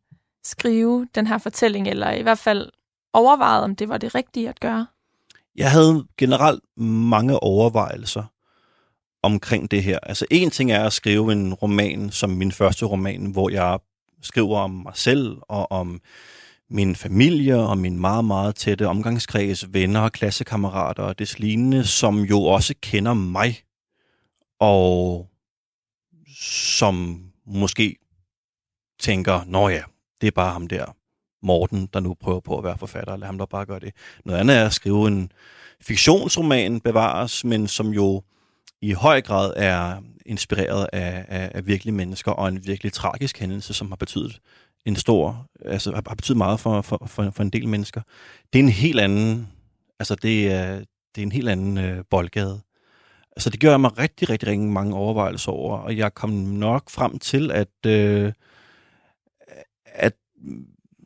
[0.45, 2.71] skrive den her fortælling, eller i hvert fald
[3.13, 4.87] overvejede, om det var det rigtige at gøre?
[5.57, 8.25] Jeg havde generelt mange overvejelser
[9.23, 9.99] omkring det her.
[10.03, 13.79] Altså en ting er at skrive en roman som min første roman, hvor jeg
[14.23, 16.01] skriver om mig selv og om
[16.71, 22.21] min familie og min meget, meget tætte omgangskreds, venner og klassekammerater og des lignende, som
[22.21, 23.57] jo også kender mig
[24.61, 25.29] og
[26.41, 27.97] som måske
[29.01, 29.83] tænker, nå ja,
[30.21, 30.97] det er bare ham der,
[31.45, 33.95] Morten, der nu prøver på at være forfatter, lad ham da bare gøre det.
[34.25, 35.33] Noget andet er at skrive en
[35.81, 38.23] fiktionsroman, bevares, men som jo
[38.83, 43.75] i høj grad er inspireret af, af, af virkelige mennesker og en virkelig tragisk hændelse,
[43.75, 44.41] som har betydet
[44.85, 48.01] en stor, altså har betydet meget for, for, for, for en del mennesker.
[48.53, 49.49] Det er en helt anden,
[49.99, 50.77] altså det er,
[51.15, 52.61] det er en helt anden øh, boldgade.
[53.37, 57.19] Altså det gør mig rigtig, rigtig, rigtig mange overvejelser over, og jeg kom nok frem
[57.19, 58.33] til, at, øh,
[59.85, 60.15] at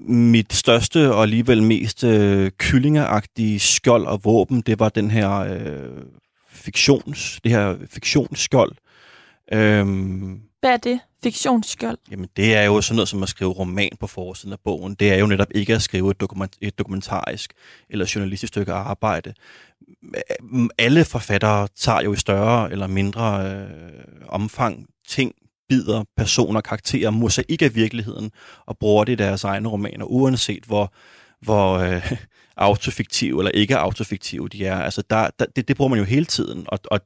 [0.00, 6.02] mit største og alligevel mest øh, kyllingeragtige skjold og våben, det var den her øh,
[6.50, 8.72] fiktions, det her fiktionsskjold.
[9.52, 11.00] Øhm, Hvad er det?
[11.22, 11.98] Fiktionsskjold?
[12.10, 14.94] Jamen, det er jo sådan noget som at skrive roman på forsiden af bogen.
[14.94, 17.52] Det er jo netop ikke at skrive et, dokument, et dokumentarisk
[17.90, 19.34] eller journalistisk stykke arbejde.
[20.78, 23.68] Alle forfattere tager jo i større eller mindre øh,
[24.28, 25.34] omfang ting,
[25.68, 28.30] bider, personer, karakterer, mosaik af virkeligheden,
[28.66, 30.92] og bruger det i deres egne romaner, uanset hvor,
[31.40, 32.12] hvor øh,
[32.56, 34.78] autofiktive eller ikke autofiktive de er.
[34.78, 37.00] Altså, der, der, det, det bruger man jo hele tiden, og, og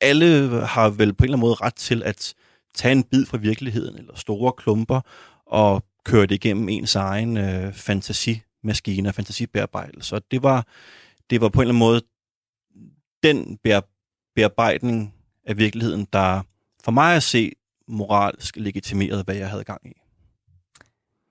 [0.00, 2.34] alle har vel på en eller anden måde ret til at
[2.74, 5.00] tage en bid fra virkeligheden, eller store klumper,
[5.46, 10.16] og køre det igennem ens egen øh, fantasimaskine og fantasibearbejdelse.
[10.16, 10.66] Og det var,
[11.30, 12.00] det var på en eller anden måde
[13.22, 15.14] den bear- bearbejdning
[15.46, 16.42] af virkeligheden, der
[16.84, 17.52] for mig at se
[17.88, 19.92] moralsk legitimeret, hvad jeg havde gang i.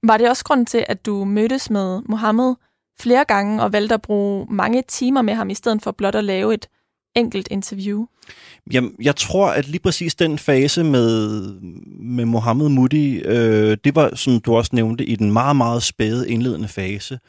[0.04, 2.56] Var det også grund til, at du mødtes med Mohammed
[3.00, 6.24] flere gange og valgte at bruge mange timer med ham, i stedet for blot at
[6.24, 6.68] lave et
[7.16, 8.06] enkelt interview?
[8.74, 11.42] Jamen, jeg tror, at lige præcis den fase med,
[12.00, 16.30] med Mohammed Moody, øh, det var, som du også nævnte, i den meget, meget spæde
[16.30, 17.20] indledende fase,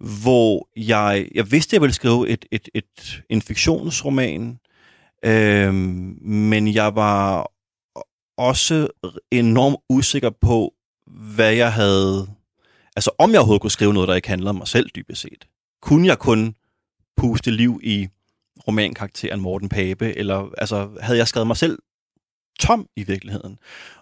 [0.00, 4.58] hvor jeg, jeg vidste, at jeg ville skrive et, et, et, en fiktionsroman,
[5.24, 7.50] øh, men jeg var
[8.38, 8.88] også
[9.30, 10.74] enormt usikker på,
[11.06, 12.28] hvad jeg havde...
[12.96, 15.48] Altså, om jeg overhovedet kunne skrive noget, der ikke handler om mig selv, dybest set.
[15.82, 16.54] Kunne jeg kun
[17.16, 18.08] puste liv i
[18.68, 21.78] romankarakteren Morten Pape, eller altså, havde jeg skrevet mig selv
[22.60, 23.58] tom i virkeligheden.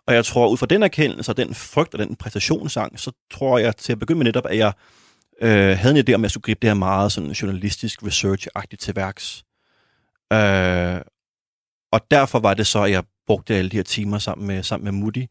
[0.07, 3.59] Og jeg tror, ud fra den erkendelse og den frygt og den præstationsangst, så tror
[3.59, 4.73] jeg til at begynde med netop, at jeg
[5.43, 8.77] øh, havde en idé om, at jeg skulle gribe det her meget sådan journalistisk research-agtigt
[8.79, 9.45] til værks.
[10.33, 11.01] Øh,
[11.93, 14.85] og derfor var det så, at jeg brugte alle de her timer sammen med, sammen
[14.85, 15.27] med Moody.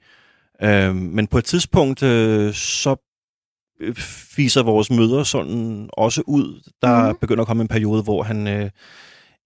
[0.61, 2.95] Øh, men på et tidspunkt, øh, så
[4.37, 6.69] viser vores møder sådan også ud.
[6.81, 7.17] Der mm.
[7.21, 8.69] begynder at komme en periode, hvor han øh,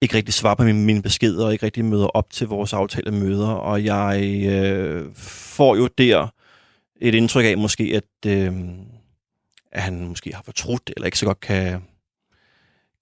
[0.01, 3.11] ikke rigtig svarer på mine, mine beskeder, og ikke rigtig møder op til vores aftalte
[3.11, 6.27] møder, og jeg øh, får jo der
[7.01, 8.53] et indtryk af måske, at, øh,
[9.71, 11.81] at han måske har fortrudt, eller ikke så godt kan,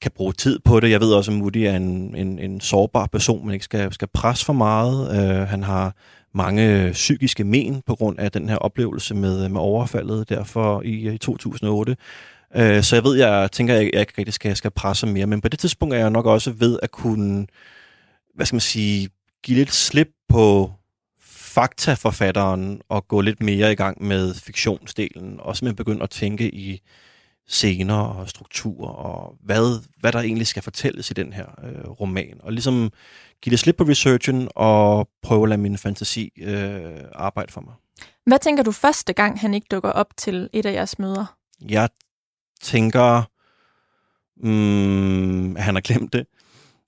[0.02, 0.90] kan bruge tid på det.
[0.90, 4.08] Jeg ved også, at Moody er en, en, en sårbar person, man ikke skal, skal
[4.14, 5.10] presse for meget.
[5.12, 5.96] Øh, han har
[6.34, 11.18] mange psykiske men på grund af den her oplevelse med, med overfaldet derfor i, i
[11.18, 11.98] 2008.
[12.56, 15.28] Øh, så jeg ved, jeg tænker, at jeg, jeg ikke rigtig skal, skal presse mere,
[15.28, 17.48] men på det tidspunkt er jeg nok også ved at kunne,
[18.36, 19.10] hvad skal man sige,
[19.44, 20.72] give lidt slip på
[21.22, 26.82] faktaforfatteren og gå lidt mere i gang med fiktionsdelen, og simpelthen begynde at tænke i
[27.48, 32.38] scener og strukturer, og hvad, hvad der egentlig skal fortælles i den her øh, roman.
[32.44, 32.92] Og ligesom
[33.42, 37.74] give det slip på researchen og prøve at lade min fantasi øh, arbejde for mig.
[38.26, 41.38] Hvad tænker du første gang, han ikke dukker op til et af jeres møder?
[41.70, 41.90] Jeg
[42.62, 43.24] tænker,
[44.38, 46.26] mm, han har glemt det.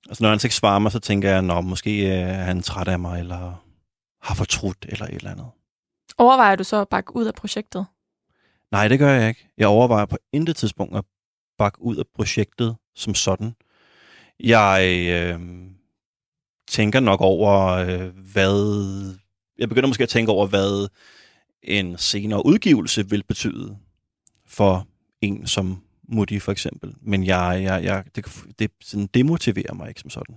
[0.10, 2.88] Altså, når han ikke svarer mig, så tænker jeg, at måske øh, er han træt
[2.88, 3.64] af mig, eller
[4.22, 5.48] har fortrudt, eller et eller andet.
[6.18, 7.86] Overvejer du så at bakke ud af projektet?
[8.72, 9.50] Nej, det gør jeg ikke.
[9.58, 11.06] Jeg overvejer på intet tidspunkt at
[11.58, 13.56] bakke ud af projektet som sådan.
[14.40, 15.40] Jeg øh,
[16.68, 19.16] tænker nok over, øh, hvad...
[19.58, 20.88] Jeg begynder måske at tænke over, hvad
[21.64, 23.78] en senere udgivelse vil betyde
[24.46, 24.88] for
[25.22, 26.96] en som Moody for eksempel.
[27.02, 30.36] Men jeg, jeg, jeg, det, det sådan demotiverer mig ikke som sådan.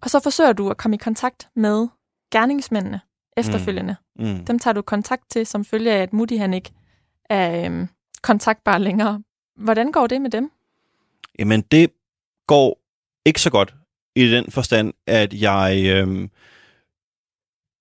[0.00, 1.88] Og så forsøger du at komme i kontakt med
[2.32, 3.00] gerningsmændene
[3.36, 3.96] efterfølgende.
[4.16, 4.26] Mm.
[4.26, 4.44] Mm.
[4.44, 6.72] Dem tager du kontakt til, som følge af, at Moody han ikke
[7.30, 7.88] er øhm,
[8.22, 9.22] kontaktbar længere.
[9.56, 10.50] Hvordan går det med dem?
[11.38, 11.90] Jamen, det
[12.46, 12.78] går
[13.26, 13.74] ikke så godt
[14.16, 15.82] i den forstand, at jeg...
[15.86, 16.30] Øhm,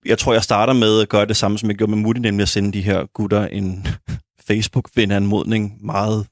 [0.05, 2.41] jeg tror, jeg starter med at gøre det samme, som jeg gjorde med Moody, nemlig
[2.41, 3.87] at sende de her gutter en
[4.47, 6.27] Facebook-venanmodning meget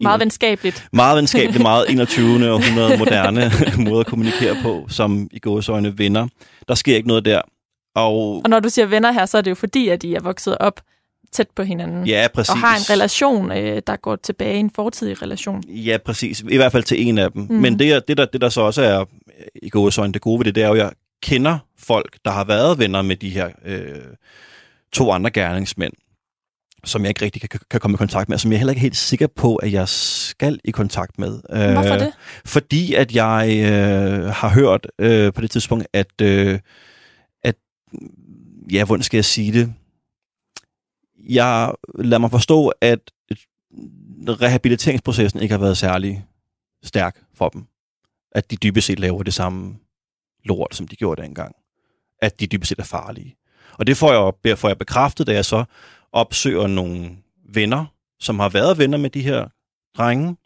[0.00, 0.88] meget venskabeligt.
[0.92, 2.50] Meget venskabeligt, meget 21.
[2.50, 3.50] århundrede moderne
[3.90, 6.28] måde at kommunikere på, som i gåsøjne venner.
[6.68, 7.40] Der sker ikke noget der.
[7.94, 10.20] Og, og når du siger venner her, så er det jo fordi, at de er
[10.20, 10.80] vokset op
[11.32, 12.06] tæt på hinanden.
[12.06, 12.50] Ja, præcis.
[12.50, 15.62] Og har en relation, øh, der går tilbage, en fortidig relation.
[15.68, 16.44] Ja, præcis.
[16.48, 17.42] I hvert fald til en af dem.
[17.42, 17.54] Mm.
[17.54, 19.04] Men det, det, der, det, der så også er
[19.62, 20.90] i gåsøjne det gode ved det, det er jo, at jeg
[21.22, 23.88] kender folk, der har været venner med de her øh,
[24.92, 25.92] to andre gerningsmænd
[26.86, 28.78] som jeg ikke rigtig kan, kan komme i kontakt med, og som jeg heller ikke
[28.78, 31.40] er helt sikker på, at jeg skal i kontakt med.
[31.72, 32.12] Hvorfor øh, det?
[32.44, 36.58] Fordi at jeg øh, har hørt øh, på det tidspunkt, at, øh,
[37.44, 37.54] at
[38.72, 39.72] ja, hvordan skal jeg sige det?
[41.28, 42.98] Jeg lader mig forstå, at
[44.28, 46.24] rehabiliteringsprocessen ikke har været særlig
[46.82, 47.64] stærk for dem.
[48.32, 49.76] At de dybest set laver det samme
[50.44, 51.54] lort, som de gjorde dengang.
[52.22, 53.36] At de dybest set er farlige.
[53.72, 55.64] Og det får jeg, får jeg bekræftet, da jeg så
[56.12, 57.10] opsøger nogle
[57.48, 57.84] venner,
[58.20, 59.48] som har været venner med de her
[59.96, 60.36] drenge,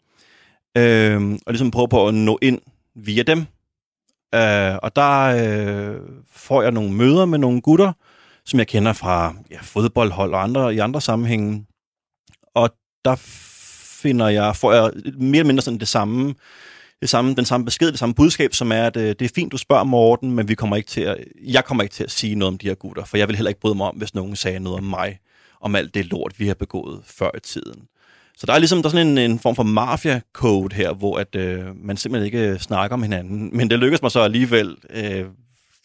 [0.77, 2.61] øh, og ligesom prøver på at nå ind
[2.95, 3.39] via dem.
[4.35, 7.93] Øh, og der øh, får jeg nogle møder med nogle gutter,
[8.45, 11.65] som jeg kender fra ja, fodboldhold og andre i andre sammenhænge.
[12.55, 12.69] Og
[13.05, 13.15] der
[14.01, 16.35] finder jeg, får jeg mere eller mindre sådan det samme,
[17.01, 19.51] det samme, den samme besked, det samme budskab, som er, at øh, det er fint,
[19.51, 22.35] du spørger Morten, men vi kommer ikke til at, jeg kommer ikke til at sige
[22.35, 24.35] noget om de her gutter, for jeg vil heller ikke bryde mig om, hvis nogen
[24.35, 25.19] sagde noget om mig
[25.61, 27.87] om alt det lort, vi har begået før i tiden.
[28.37, 31.35] Så der er ligesom der er sådan en, en form for mafia-code her, hvor at,
[31.35, 33.57] øh, man simpelthen ikke snakker om hinanden.
[33.57, 35.25] Men det lykkedes mig så alligevel, øh,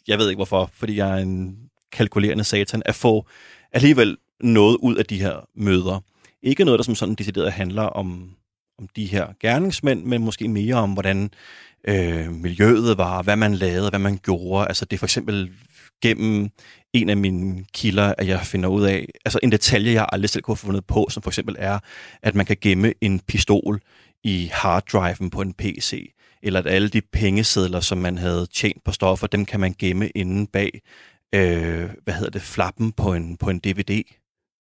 [0.09, 1.57] jeg ved ikke hvorfor, fordi jeg er en
[1.92, 3.27] kalkulerende satan, at få
[3.72, 6.01] alligevel noget ud af de her møder.
[6.42, 8.31] Ikke noget, der som sådan decideret handler om,
[8.79, 11.31] om de her gerningsmænd, men måske mere om, hvordan
[11.88, 14.68] øh, miljøet var, hvad man lavede, hvad man gjorde.
[14.68, 15.51] Altså det er for eksempel
[16.03, 16.51] gennem
[16.92, 20.42] en af mine kilder, at jeg finder ud af, altså en detalje, jeg aldrig selv
[20.42, 21.79] kunne have fundet på, som for eksempel er,
[22.22, 23.81] at man kan gemme en pistol
[24.25, 28.92] i harddriven på en PC, eller at alle de pengesedler, som man havde tjent på
[28.92, 30.81] stoffer, dem kan man gemme inde bag,
[31.37, 34.03] øh, hvad hedder det, flappen på en, på en DVD,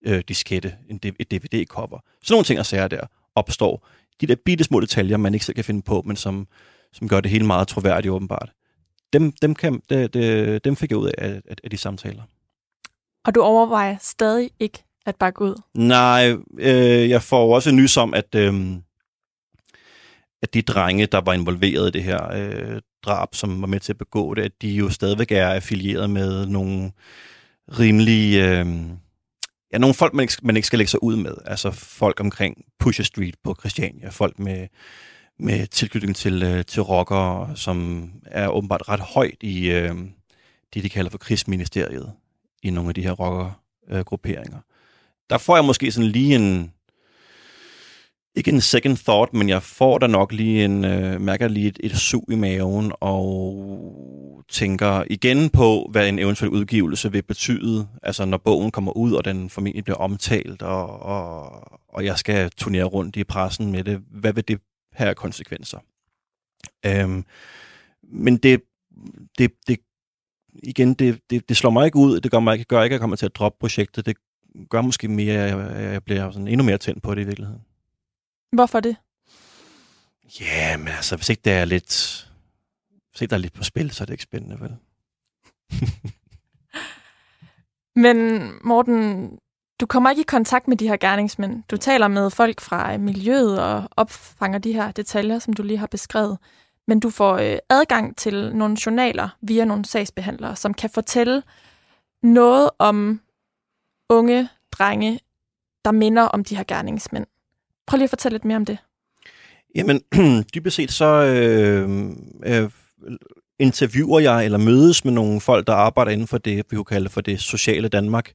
[0.06, 1.98] øh, diskette, en, et DVD-cover.
[2.22, 3.88] Så nogle ting og sager der opstår.
[4.20, 6.46] De der bitte små detaljer, man ikke selv kan finde på, men som,
[6.92, 8.52] som gør det hele meget troværdigt åbenbart
[9.12, 12.22] dem, dem, kan, de, de, dem fik jeg ud af, af, af de samtaler.
[13.24, 15.62] Og du overvejer stadig ikke at bakke ud?
[15.74, 18.54] Nej, øh, jeg får også nys om, at, øh,
[20.42, 23.92] at de drenge, der var involveret i det her øh, drab, som var med til
[23.92, 26.92] at begå det, at de jo stadigvæk er affilieret med nogle
[27.78, 28.48] rimelige...
[28.48, 28.66] Øh,
[29.72, 31.34] ja, nogle folk, man ikke, man ikke skal lægge sig ud med.
[31.44, 34.68] Altså folk omkring Pusher Street på Christiania, folk med,
[35.38, 39.94] med tilknytning til, øh, til rockere, som er åbenbart ret højt i øh,
[40.74, 42.12] det, de kalder for krigsministeriet
[42.62, 44.58] i nogle af de her rockergrupperinger.
[45.30, 46.72] Der får jeg måske sådan lige en,
[48.36, 51.78] ikke en second thought, men jeg får da nok lige en, øh, mærker lige et,
[51.80, 58.24] et sug i maven, og tænker igen på, hvad en eventuel udgivelse vil betyde, altså
[58.24, 61.50] når bogen kommer ud, og den formentlig bliver omtalt, og, og,
[61.88, 64.00] og jeg skal turnere rundt i pressen med det.
[64.10, 64.60] Hvad vil det
[64.92, 65.78] have konsekvenser?
[66.86, 67.24] Øhm,
[68.02, 68.62] men det,
[69.38, 69.78] det, det,
[70.62, 72.96] igen, det, det, det slår mig ikke ud, det gør, mig ikke, gør ikke, at
[72.96, 74.16] jeg kommer til at droppe projektet, det
[74.70, 77.60] gør måske mere, at jeg, jeg bliver sådan endnu mere tændt på det i virkeligheden.
[78.56, 78.96] Hvorfor det?
[80.40, 82.26] Ja, men altså, hvis ikke der er lidt,
[83.10, 84.76] hvis ikke der er lidt på spil, så er det ikke spændende, vel?
[88.04, 89.30] men Morten,
[89.80, 91.62] du kommer ikke i kontakt med de her gerningsmænd.
[91.70, 95.86] Du taler med folk fra miljøet og opfanger de her detaljer, som du lige har
[95.86, 96.38] beskrevet.
[96.86, 101.42] Men du får øh, adgang til nogle journaler via nogle sagsbehandlere, som kan fortælle
[102.22, 103.20] noget om
[104.08, 105.20] unge drenge,
[105.84, 107.26] der minder om de her gerningsmænd.
[107.86, 108.78] Prøv lige at fortælle lidt mere om det.
[109.74, 110.00] Jamen,
[110.54, 112.10] dybest set så øh,
[112.44, 112.70] øh,
[113.58, 117.08] interviewer jeg eller mødes med nogle folk, der arbejder inden for det, vi kunne kalde
[117.08, 118.32] for det sociale Danmark.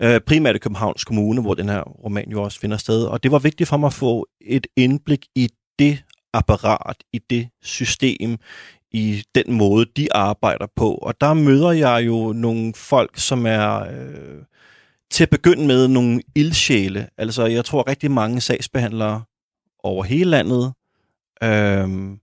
[0.00, 3.04] Øh, primært i Københavns Kommune, hvor den her roman jo også finder sted.
[3.04, 7.48] Og det var vigtigt for mig at få et indblik i det apparat, i det
[7.62, 8.36] system,
[8.92, 10.94] i den måde, de arbejder på.
[10.94, 13.80] Og der møder jeg jo nogle folk, som er...
[13.80, 14.42] Øh,
[15.10, 17.08] til at begynde med nogle ildsjæle.
[17.18, 19.22] Altså, jeg tror rigtig mange sagsbehandlere
[19.82, 20.72] over hele landet
[21.42, 22.20] øhm,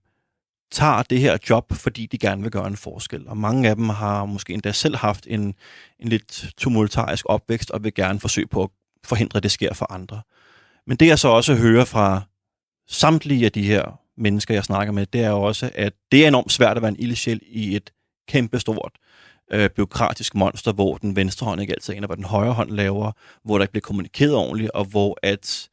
[0.70, 3.28] tager det her job, fordi de gerne vil gøre en forskel.
[3.28, 5.54] Og mange af dem har måske endda selv haft en,
[6.00, 8.70] en lidt tumultarisk opvækst og vil gerne forsøge på at
[9.04, 10.22] forhindre, at det sker for andre.
[10.86, 12.22] Men det jeg så også hører fra
[12.88, 16.52] samtlige af de her mennesker, jeg snakker med, det er også, at det er enormt
[16.52, 17.90] svært at være en ildsjæl i et
[18.28, 18.92] kæmpestort
[19.52, 23.12] øh, byråkratisk monster, hvor den venstre hånd ikke altid aner, hvad den højre hånd laver,
[23.44, 25.68] hvor der ikke bliver kommunikeret ordentligt, og hvor at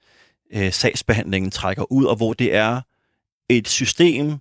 [0.53, 2.81] øh, sagsbehandlingen trækker ud, og hvor det er
[3.49, 4.37] et system,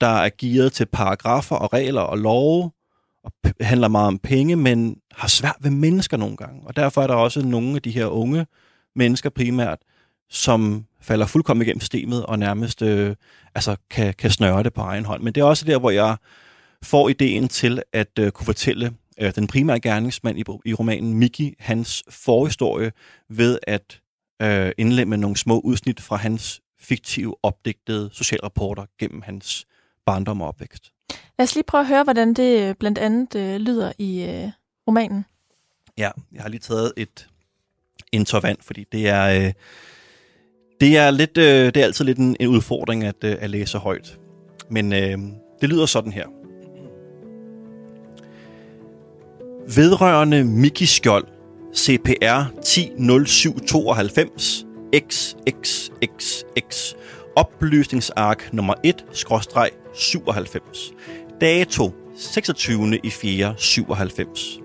[0.00, 2.70] der er gearet til paragrafer og regler og love,
[3.24, 6.62] og handler meget om penge, men har svært ved mennesker nogle gange.
[6.66, 8.46] Og derfor er der også nogle af de her unge
[8.96, 9.78] mennesker primært,
[10.30, 13.16] som falder fuldkommen igennem systemet og nærmest øh,
[13.54, 15.22] altså kan, kan snøre det på egen hånd.
[15.22, 16.16] Men det er også der, hvor jeg
[16.84, 21.54] får ideen til at øh, kunne fortælle øh, den primære gerningsmand i, i romanen, Miki,
[21.58, 22.92] hans forhistorie
[23.28, 24.00] ved at
[24.42, 29.66] øh, indlemme nogle små udsnit fra hans fiktive, opdigtede socialrapporter gennem hans
[30.06, 30.92] barndom og opvækst.
[31.38, 34.48] Lad os lige prøve at høre, hvordan det øh, blandt andet øh, lyder i øh,
[34.88, 35.24] romanen.
[35.98, 37.28] Ja, jeg har lige taget et
[38.12, 39.46] intervand, fordi det er...
[39.46, 39.52] Øh,
[40.80, 43.78] det er, lidt, øh, det er altid lidt en, en udfordring at, øh, at læse
[43.78, 44.18] højt.
[44.70, 45.18] Men øh,
[45.60, 46.39] det lyder sådan her.
[49.76, 51.24] Vedrørende Miki Skjold,
[51.76, 56.94] CPR 100792, XXXX,
[57.36, 63.00] oplysningsark nummer 1-97, dato 26.
[63.04, 63.54] i 4.
[63.56, 64.58] 97.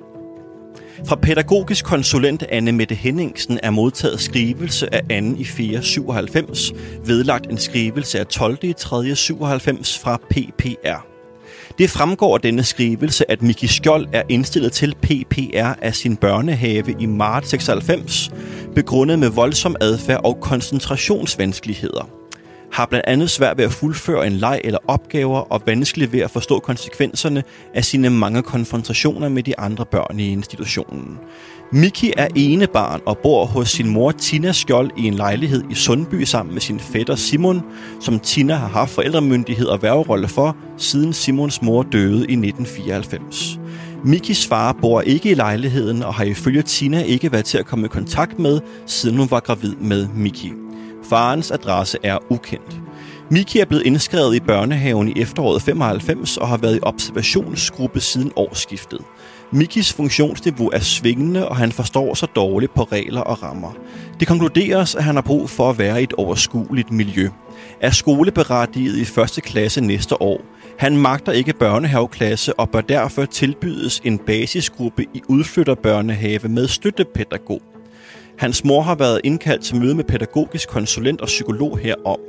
[1.05, 5.07] Fra pædagogisk konsulent Anne Mette Henningsen er modtaget skrivelse af 2.
[5.37, 5.83] i 4.
[5.83, 6.71] 97,
[7.05, 8.57] vedlagt en skrivelse af 12.
[8.61, 9.15] i 3.
[9.15, 11.14] 97 fra PPR.
[11.77, 16.95] Det fremgår af denne skrivelse, at Miki Skjold er indstillet til PPR af sin børnehave
[16.99, 18.31] i marts 96,
[18.75, 22.09] begrundet med voldsom adfærd og koncentrationsvanskeligheder.
[22.71, 26.31] Har blandt andet svært ved at fuldføre en leg eller opgaver og vanskeligt ved at
[26.31, 31.19] forstå konsekvenserne af sine mange konfrontationer med de andre børn i institutionen.
[31.71, 36.23] Miki er enebarn og bor hos sin mor Tina Skjold i en lejlighed i Sundby
[36.23, 37.61] sammen med sin fætter Simon,
[38.01, 43.59] som Tina har haft forældremyndighed og værgerolle for, siden Simons mor døde i 1994.
[44.03, 47.85] Mikis far bor ikke i lejligheden og har ifølge Tina ikke været til at komme
[47.85, 50.53] i kontakt med, siden hun var gravid med Miki.
[51.09, 52.81] Farens adresse er ukendt.
[53.31, 58.31] Miki er blevet indskrevet i børnehaven i efteråret 95 og har været i observationsgruppe siden
[58.35, 59.01] årsskiftet.
[59.55, 63.77] Mikis funktionsniveau er svingende, og han forstår sig dårligt på regler og rammer.
[64.19, 67.29] Det konkluderes, at han har brug for at være i et overskueligt miljø.
[67.81, 70.41] Er skoleberettiget i første klasse næste år.
[70.79, 77.61] Han magter ikke børnehaveklasse og bør derfor tilbydes en basisgruppe i udflytterbørnehave med støttepædagog.
[78.37, 82.19] Hans mor har været indkaldt til møde med pædagogisk konsulent og psykolog herom.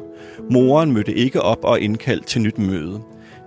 [0.51, 3.01] Moren mødte ikke op og indkaldt til nyt møde.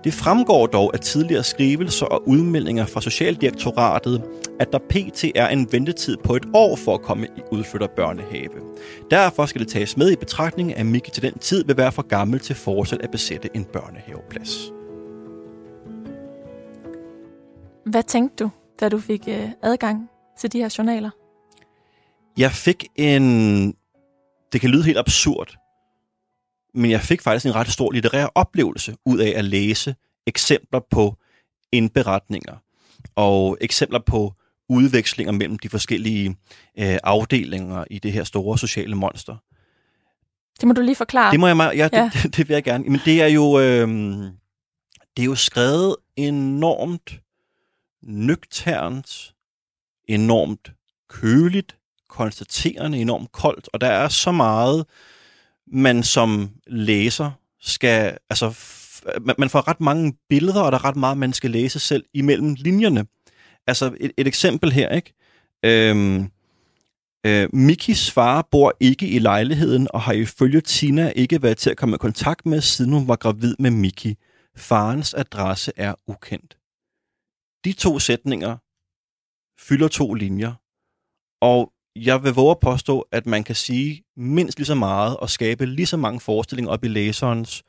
[0.04, 4.22] Det fremgår dog af tidligere skrivelser og udmeldinger fra Socialdirektoratet,
[4.60, 5.24] at der pt.
[5.34, 8.60] er en ventetid på et år for at komme i udflytter børnehave.
[9.10, 12.02] Derfor skal det tages med i betragtning, at Miki til den tid vil være for
[12.02, 14.72] gammel til fortsat at besætte en børnehaveplads.
[17.86, 21.10] Hvad tænkte du, da du fik øh, adgang til de her journaler?
[22.38, 23.74] Jeg fik en...
[24.52, 25.56] Det kan lyde helt absurd,
[26.74, 29.94] men jeg fik faktisk en ret stor litterær oplevelse ud af at læse
[30.26, 31.16] eksempler på
[31.72, 32.56] indberetninger
[33.14, 34.34] og eksempler på
[34.68, 36.28] udvekslinger mellem de forskellige
[36.78, 39.36] øh, afdelinger i det her store sociale monster.
[40.60, 41.32] Det må du lige forklare.
[41.32, 42.10] Det må jeg ja, ja.
[42.22, 42.84] Det, det, vil jeg gerne.
[42.84, 43.88] Men det er jo øh,
[45.16, 47.20] det er jo skrevet enormt
[48.02, 49.34] nøgternt,
[50.08, 50.72] enormt
[51.08, 51.76] køligt,
[52.08, 54.86] konstaterende, enormt koldt, og der er så meget
[55.72, 58.58] man som læser skal, altså,
[59.20, 62.04] man, man får ret mange billeder, og der er ret meget, man skal læse selv
[62.14, 63.06] imellem linjerne.
[63.66, 65.12] Altså, et, et eksempel her, ikke?
[65.64, 66.30] Øhm,
[67.26, 71.76] øh, Mikis far bor ikke i lejligheden, og har ifølge Tina ikke været til at
[71.76, 74.16] komme i kontakt med, siden hun var gravid med Miki.
[74.56, 76.56] Farens adresse er ukendt.
[77.64, 78.56] De to sætninger
[79.68, 80.52] fylder to linjer,
[81.40, 85.30] og jeg vil våge at påstå, at man kan sige mindst lige så meget og
[85.30, 87.62] skabe lige så mange forestillinger op i læserens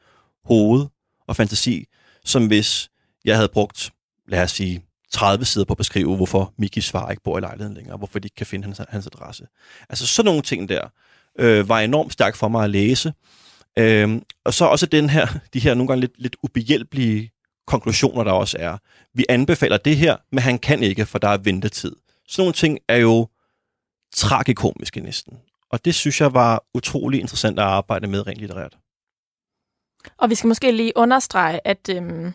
[0.46, 0.86] hoved
[1.28, 1.86] og fantasi,
[2.26, 2.90] som hvis
[3.26, 3.92] jeg havde brugt,
[4.28, 7.74] lad os sige, 30 sider på at beskrive, hvorfor Mikis far ikke bor i lejligheden
[7.74, 9.48] længere, hvorfor de ikke kan finde hans, hans adresse.
[9.90, 10.88] Altså sådan nogle ting der
[11.40, 13.14] øh, var enormt stærkt for mig at læse.
[13.80, 17.32] Øh, og så også den her, de her nogle gange lidt, lidt ubehjælpelige
[17.68, 18.78] konklusioner, der også er.
[19.14, 21.96] Vi anbefaler det her, men han kan ikke, for der er ventetid.
[22.28, 23.28] Sådan nogle ting er jo
[24.14, 25.38] tragikomiske næsten.
[25.70, 28.78] Og det synes jeg var utrolig interessant at arbejde med rent litterært.
[30.18, 32.34] Og vi skal måske lige understrege, at øhm,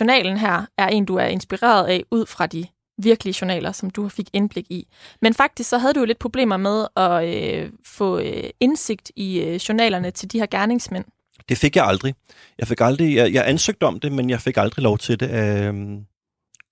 [0.00, 2.66] journalen her er en, du er inspireret af ud fra de
[2.98, 4.86] virkelige journaler, som du fik indblik i.
[5.22, 9.40] Men faktisk så havde du jo lidt problemer med at øh, få øh, indsigt i
[9.40, 11.04] øh, journalerne til de her gerningsmænd.
[11.48, 12.14] Det fik jeg aldrig.
[12.58, 15.28] Jeg fik aldrig, jeg, jeg ansøgte om det, men jeg fik aldrig lov til det
[15.28, 15.98] af øh,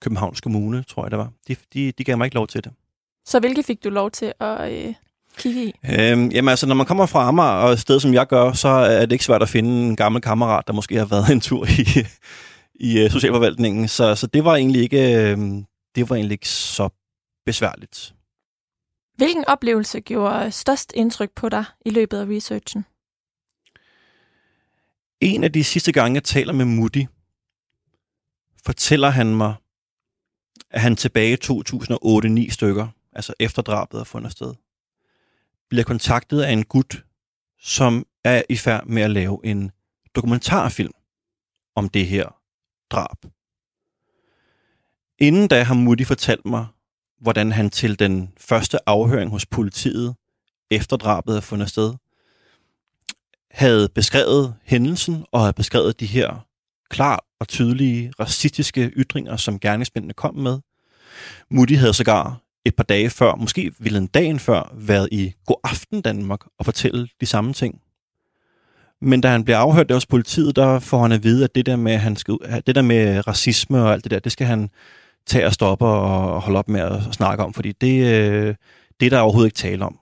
[0.01, 1.31] Københavns Kommune, tror jeg det var.
[1.49, 2.73] De, de, de gav mig ikke lov til det.
[3.27, 4.95] Så hvilke fik du lov til at øh,
[5.39, 5.73] kigge i?
[5.85, 8.69] Øhm, jamen altså, når man kommer fra Amager og et sted, som jeg gør, så
[8.69, 11.67] er det ikke svært at finde en gammel kammerat, der måske har været en tur
[11.67, 12.07] i,
[12.75, 13.89] i uh, socialforvaltningen.
[13.89, 15.39] Så, så det var egentlig ikke øh,
[15.95, 16.89] det var egentlig ikke så
[17.47, 18.15] besværligt.
[19.17, 22.85] Hvilken oplevelse gjorde størst indtryk på dig i løbet af researchen?
[25.21, 27.07] En af de sidste gange, jeg taler med Moody,
[28.65, 29.55] fortæller han mig,
[30.71, 34.55] at han tilbage i 2008-9 stykker altså efter drabet er fundet sted,
[35.69, 37.05] bliver kontaktet af en gut,
[37.61, 39.71] som er i færd med at lave en
[40.15, 40.93] dokumentarfilm
[41.75, 42.37] om det her
[42.91, 43.17] drab.
[45.19, 46.67] Inden da har Moody fortalt mig,
[47.21, 50.15] hvordan han til den første afhøring hos politiet,
[50.71, 51.95] efter drabet er fundet sted,
[53.51, 56.47] havde beskrevet hændelsen og havde beskrevet de her
[56.91, 60.59] klar og tydelige racistiske ytringer, som gerningsmændene kom med.
[61.51, 65.61] Moody havde sågar et par dage før, måske ville en dagen før, været i God
[65.65, 67.81] Aften Danmark og fortælle de samme ting.
[69.01, 71.67] Men da han bliver afhørt af hos politiet, der får han at vide, at det
[71.67, 74.71] der med, han skal, det der med racisme og alt det der, det skal han
[75.27, 78.55] tage og stoppe og holde op med at snakke om, fordi det, øh,
[79.01, 79.99] det er der overhovedet ikke tale om.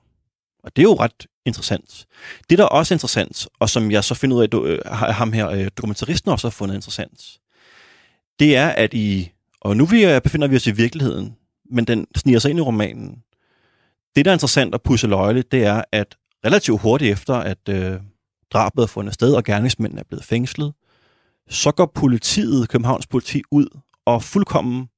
[0.64, 2.06] Og det er jo ret interessant.
[2.50, 5.32] Det, der er også interessant, og som jeg så finder ud af, øh, at ham
[5.32, 7.38] her, øh, dokumentaristen også har fundet interessant,
[8.38, 9.30] det er, at i,
[9.60, 9.86] og nu
[10.22, 11.36] befinder vi os i virkeligheden,
[11.70, 13.22] men den sniger sig ind i romanen.
[14.16, 18.00] Det, der er interessant og pusse løjeligt, det er, at relativt hurtigt efter, at øh,
[18.50, 20.72] drabet er fundet sted, og gerningsmændene er blevet fængslet,
[21.48, 24.88] så går politiet, Københavns politi, ud og fuldkommen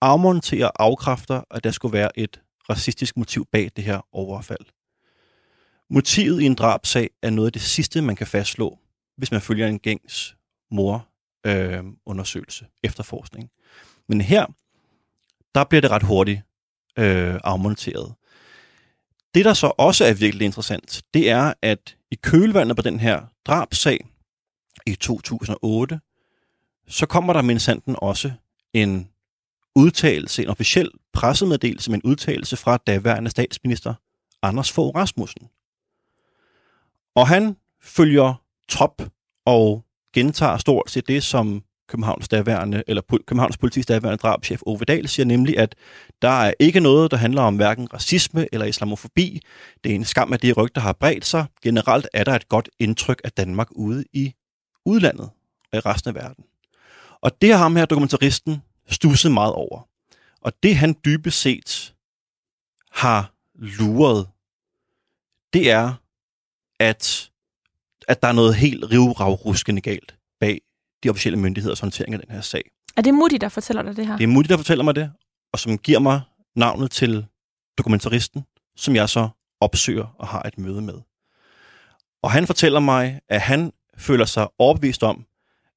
[0.00, 4.66] afmonterer afkræfter, at der skulle være et racistisk motiv bag det her overfald.
[5.90, 8.78] Motivet i en drabsag er noget af det sidste, man kan fastslå,
[9.16, 10.36] hvis man følger en gængs
[10.70, 11.08] mor
[11.46, 13.50] øh, undersøgelse, efterforskning.
[14.08, 14.46] Men her,
[15.54, 16.40] der bliver det ret hurtigt
[16.98, 18.14] øh, afmonteret.
[19.34, 23.22] Det, der så også er virkelig interessant, det er, at i kølvandet på den her
[23.46, 24.06] drabsag
[24.86, 26.00] i 2008,
[26.88, 28.32] så kommer der mindsanden også
[28.72, 29.08] en
[29.74, 33.94] udtalelse, en officiel pressemeddelelse med en udtalelse fra daværende statsminister
[34.42, 35.48] Anders Fogh Rasmussen.
[37.14, 38.34] Og han følger
[38.68, 39.02] trop
[39.46, 39.84] og
[40.14, 45.26] gentager stort set det, som Københavns daværende, eller Københavns politis daværende drabschef Ove Dahl siger
[45.26, 45.74] nemlig, at
[46.22, 49.40] der er ikke noget, der handler om hverken racisme eller islamofobi.
[49.84, 51.46] Det er en skam, at de rygter har bredt sig.
[51.62, 54.34] Generelt er der et godt indtryk af Danmark ude i
[54.84, 55.30] udlandet
[55.72, 56.44] og i resten af verden.
[57.20, 59.88] Og det har ham her dokumentaristen stusset meget over.
[60.40, 61.94] Og det han dybest set
[62.92, 64.28] har luret,
[65.52, 65.94] det er,
[66.80, 67.30] at,
[68.08, 70.60] at der er noget helt rivragruskende galt bag
[71.02, 72.70] de officielle myndigheders håndtering af den her sag.
[72.96, 74.16] Er det Moody, der fortæller dig det her?
[74.16, 75.12] Det er Moody, der fortæller mig det,
[75.52, 76.20] og som giver mig
[76.56, 77.26] navnet til
[77.78, 78.44] dokumentaristen,
[78.76, 79.28] som jeg så
[79.60, 80.94] opsøger og har et møde med.
[82.22, 85.26] Og han fortæller mig, at han føler sig overbevist om,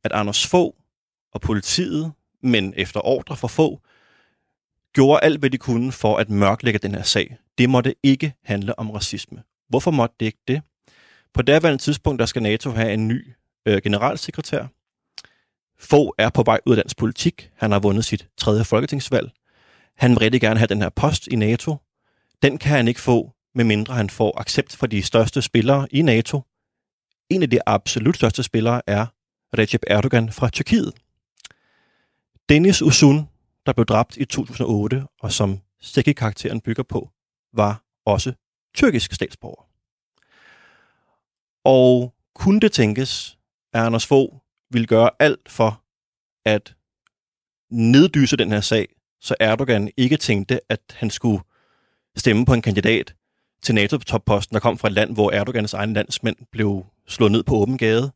[0.03, 0.76] at Anders få
[1.34, 2.11] og politiet,
[2.43, 3.82] men efter ordre for få,
[4.93, 7.38] gjorde alt, hvad de kunne for at mørklægge den her sag.
[7.57, 9.43] Det måtte ikke handle om racisme.
[9.69, 10.61] Hvorfor måtte det ikke det?
[11.34, 13.34] På daværende tidspunkt, der skal NATO have en ny
[13.65, 14.67] øh, generalsekretær.
[15.80, 17.49] Få er på vej ud af dansk politik.
[17.55, 19.32] Han har vundet sit tredje folketingsvalg.
[19.95, 21.76] Han vil rigtig gerne have den her post i NATO.
[22.41, 26.41] Den kan han ikke få, medmindre han får accept fra de største spillere i NATO.
[27.30, 29.05] En af de absolut største spillere er
[29.57, 30.93] Recep Erdogan fra Tyrkiet.
[32.49, 33.30] Dennis Usun,
[33.65, 37.09] der blev dræbt i 2008, og som Seki-karakteren bygger på,
[37.53, 38.34] var også
[38.76, 39.69] tyrkisk statsborger.
[41.63, 43.38] Og kunne det tænkes,
[43.73, 44.34] at Anders Fogh
[44.72, 45.82] vil gøre alt for
[46.45, 46.76] at
[47.72, 48.88] neddyse den her sag,
[49.22, 51.43] så Erdogan ikke tænkte, at han skulle
[52.16, 53.16] stemme på en kandidat
[53.61, 57.55] til NATO-topposten, der kom fra et land, hvor Erdogans egen landsmænd blev slået ned på
[57.55, 58.11] åben gade.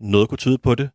[0.00, 0.90] Noget kunne tyde på det.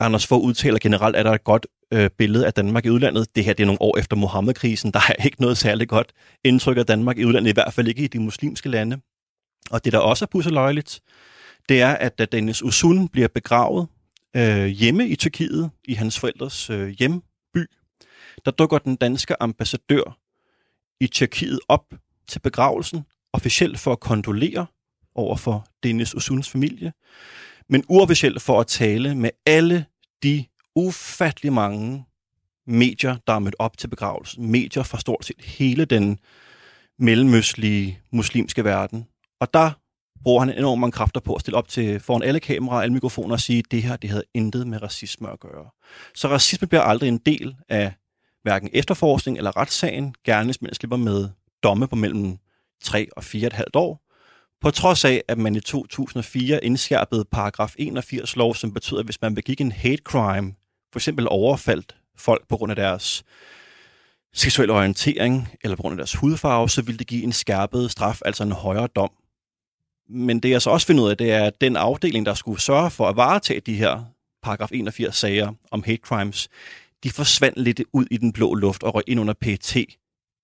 [0.00, 3.36] Anders Fogh udtaler generelt, at der er et godt øh, billede af Danmark i udlandet.
[3.36, 4.92] Det her det er nogle år efter Mohammed-krisen.
[4.92, 6.12] Der er ikke noget særligt godt
[6.44, 9.00] indtryk af Danmark i udlandet, i hvert fald ikke i de muslimske lande.
[9.70, 11.00] Og det, der også er pusseløjeligt,
[11.68, 13.88] det er, at da Dennis Usun bliver begravet
[14.36, 17.66] øh, hjemme i Tyrkiet, i hans forældres øh, hjemby,
[18.44, 20.18] der dukker den danske ambassadør
[21.00, 21.94] i Tyrkiet op
[22.28, 24.66] til begravelsen, officielt for at kondolere
[25.14, 26.92] over for Dennis Usuns familie,
[27.68, 29.86] men uofficielt for at tale med alle
[30.22, 30.44] de
[30.74, 32.04] ufattelig mange
[32.66, 34.50] medier, der er mødt op til begravelsen.
[34.50, 36.18] Medier fra stort set hele den
[36.98, 39.06] mellemøstlige muslimske verden.
[39.40, 39.70] Og der
[40.22, 43.32] bruger han enormt mange kræfter på at stille op til foran alle kameraer, alle mikrofoner
[43.32, 45.70] og sige, at det her det havde intet med racisme at gøre.
[46.14, 47.92] Så racisme bliver aldrig en del af
[48.42, 50.14] hverken efterforskning eller retssagen.
[50.24, 51.28] Gerningsmænd slipper med
[51.62, 52.38] domme på mellem
[52.82, 54.04] 3 og 4,5 år.
[54.60, 59.20] På trods af, at man i 2004 indskærpede paragraf 81 lov, som betyder, at hvis
[59.20, 60.54] man begik en hate crime,
[60.92, 63.24] for eksempel overfaldt folk på grund af deres
[64.34, 68.20] seksuelle orientering eller på grund af deres hudfarve, så ville det give en skærpet straf,
[68.24, 69.10] altså en højere dom.
[70.08, 72.60] Men det jeg så også finder ud af, det er, at den afdeling, der skulle
[72.60, 74.04] sørge for at varetage de her
[74.42, 76.48] paragraf 81 sager om hate crimes,
[77.04, 79.76] de forsvandt lidt ud i den blå luft og røg ind under PT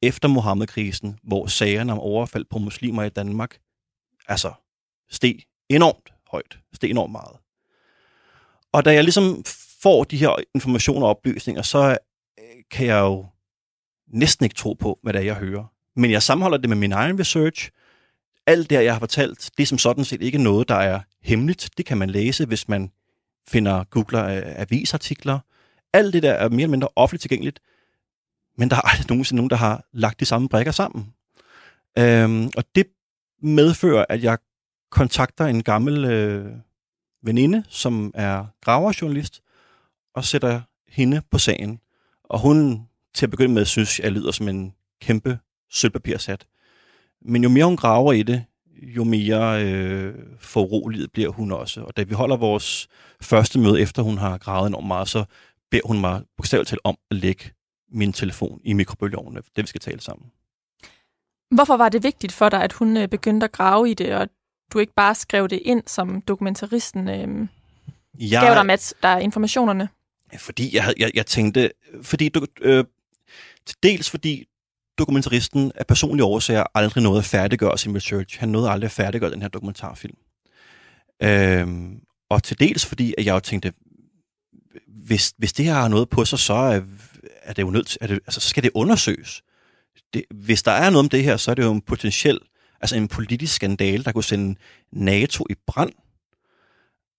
[0.03, 3.59] efter Mohammed-krisen, hvor sagerne om overfald på muslimer i Danmark
[4.29, 4.53] altså
[5.11, 5.39] steg
[5.69, 7.37] enormt højt, steg enormt meget.
[8.73, 9.45] Og da jeg ligesom
[9.83, 11.99] får de her informationer og oplysninger, så
[12.39, 13.27] øh, kan jeg jo
[14.09, 15.65] næsten ikke tro på, hvad det er, jeg hører.
[15.97, 17.71] Men jeg sammenholder det med min egen research.
[18.47, 21.70] Alt det, jeg har fortalt, det er som sådan set ikke noget, der er hemmeligt.
[21.76, 22.92] Det kan man læse, hvis man
[23.49, 25.38] finder, googler øh, avisartikler.
[25.92, 27.61] Alt det der er mere eller mindre offentligt tilgængeligt.
[28.59, 31.14] Men der er aldrig nogensinde nogen, der har lagt de samme brækker sammen.
[31.99, 32.86] Øhm, og det
[33.42, 34.38] medfører, at jeg
[34.90, 36.53] kontakter en gammel øh,
[37.22, 39.40] veninde, som er graverjournalist,
[40.14, 41.80] og sætter hende på sagen.
[42.24, 45.38] Og hun til at begynde med synes, jeg lyder som en kæmpe
[45.70, 46.47] sølvpapirsat.
[47.25, 48.45] Men jo mere hun graver i det,
[48.83, 51.81] jo mere øh, foruroliget bliver hun også.
[51.81, 52.89] Og da vi holder vores
[53.20, 55.25] første møde, efter hun har gravet enormt meget, så
[55.70, 57.45] beder hun mig bogstaveligt talt om at lægge
[57.93, 60.31] min telefon i mikrobølgeovnen, det vi skal tale sammen.
[61.51, 64.29] Hvorfor var det vigtigt for dig, at hun øh, begyndte at grave i det, og
[64.72, 67.49] du ikke bare skrev det ind, som dokumentaristen øh,
[68.31, 69.89] jeg, gav dig med der er informationerne?
[70.39, 71.70] Fordi jeg, jeg, jeg tænkte,
[72.03, 72.85] fordi du, øh,
[73.83, 74.45] dels fordi
[74.99, 78.40] dokumentaristen af personlige årsager aldrig nåede at færdiggøre sin research.
[78.40, 80.16] Han nåede aldrig at færdiggøre den her dokumentarfilm.
[81.22, 83.72] Øhm, og til dels fordi, at jeg jo tænkte,
[84.86, 86.80] hvis, hvis det her har noget på sig, så er,
[87.42, 89.42] er det jo nødt til, det, altså, så skal det undersøges.
[90.14, 92.38] Det, hvis der er noget om det her, så er det jo en potentiel,
[92.80, 94.59] altså en politisk skandale, der kunne sende
[94.92, 95.92] NATO i brand.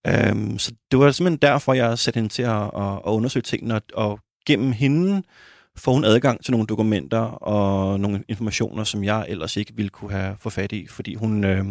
[0.06, 3.74] Øhm, så det var simpelthen derfor, jeg satte hende til at, at, at undersøge tingene,
[3.74, 5.22] og, og gennem hende
[5.76, 10.10] får hun adgang til nogle dokumenter og nogle informationer, som jeg ellers ikke ville kunne
[10.10, 11.64] have få fat i, fordi hun øh,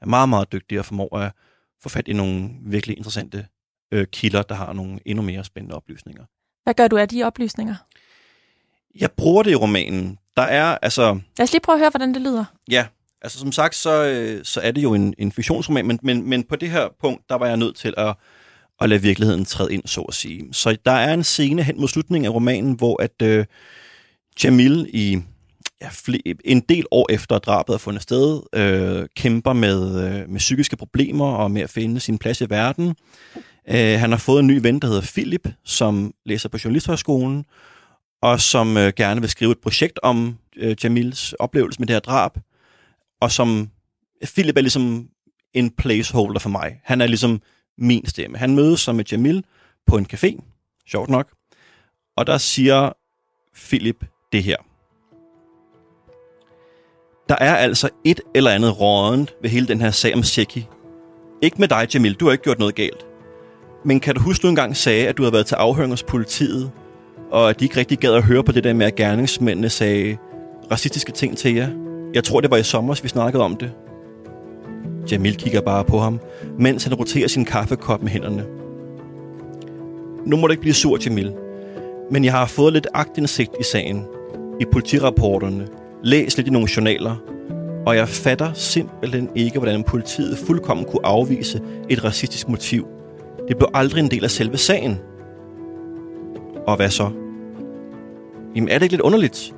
[0.00, 1.32] er meget, meget dygtig og formår at
[1.82, 3.46] få fat i nogle virkelig interessante
[3.92, 6.24] øh, kilder, der har nogle endnu mere spændende oplysninger.
[6.64, 7.74] Hvad gør du af de oplysninger?
[9.00, 10.18] Jeg bruger det i romanen.
[10.36, 11.20] Der er altså...
[11.38, 12.44] Lad os lige prøve at høre, hvordan det lyder.
[12.70, 12.86] Ja,
[13.22, 16.44] altså som sagt, så, øh, så er det jo en, en fiktionsroman, men, men, men
[16.44, 18.14] på det her punkt, der var jeg nødt til at,
[18.80, 20.48] og lade virkeligheden træde ind, så at sige.
[20.52, 23.44] Så der er en scene hen mod slutningen af romanen, hvor at øh,
[24.44, 25.18] Jamil i
[25.82, 25.88] ja,
[26.44, 30.76] en del år efter at drabet er fundet sted, øh, kæmper med, øh, med psykiske
[30.76, 32.94] problemer og med at finde sin plads i verden.
[33.68, 37.44] Øh, han har fået en ny ven, der hedder Philip, som læser på Journalisthøjskolen,
[38.22, 42.00] og som øh, gerne vil skrive et projekt om øh, Jamils oplevelse med det her
[42.00, 42.38] drab,
[43.20, 43.70] og som
[44.24, 45.08] Philip er ligesom
[45.54, 46.80] en placeholder for mig.
[46.84, 47.42] Han er ligesom
[47.80, 48.38] min stemme.
[48.38, 49.44] Han mødes så med Jamil
[49.86, 50.40] på en café,
[50.86, 51.28] sjovt nok,
[52.16, 52.92] og der siger
[53.54, 54.56] Philip det her.
[57.28, 60.66] Der er altså et eller andet rådent ved hele den her sag om Seki.
[61.42, 62.14] Ikke med dig, Jamil.
[62.14, 63.06] Du har ikke gjort noget galt.
[63.84, 66.70] Men kan du huske, du engang sagde, at du havde været til afhøring hos politiet,
[67.30, 70.16] og at de ikke rigtig gad at høre på det der med, at gerningsmændene sagde
[70.70, 71.68] racistiske ting til jer?
[72.14, 73.72] Jeg tror, det var i sommer, vi snakkede om det.
[75.10, 76.20] Jamil kigger bare på ham,
[76.58, 78.46] mens han roterer sin kaffekop med hænderne.
[80.26, 81.32] Nu må du ikke blive sur, Jamil.
[82.10, 84.04] Men jeg har fået lidt agtindsigt i sagen,
[84.60, 85.68] i politirapporterne,
[86.02, 87.16] læst lidt i nogle journaler,
[87.86, 92.86] og jeg fatter simpelthen ikke, hvordan politiet fuldkommen kunne afvise et racistisk motiv.
[93.48, 94.98] Det blev aldrig en del af selve sagen.
[96.66, 97.10] Og hvad så?
[98.56, 99.54] Jamen er det ikke lidt underligt?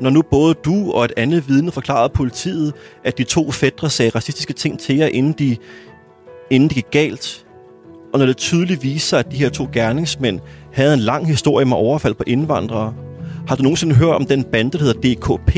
[0.00, 2.72] Når nu både du og et andet vidne forklarede politiet,
[3.04, 5.56] at de to fædre sagde racistiske ting til jer, inden de,
[6.50, 7.46] inden de gik galt,
[8.12, 10.40] og når det tydeligt viser, at de her to gerningsmænd
[10.72, 12.94] havde en lang historie med overfald på indvandrere,
[13.48, 15.56] har du nogensinde hørt om den bande, der hedder DKP?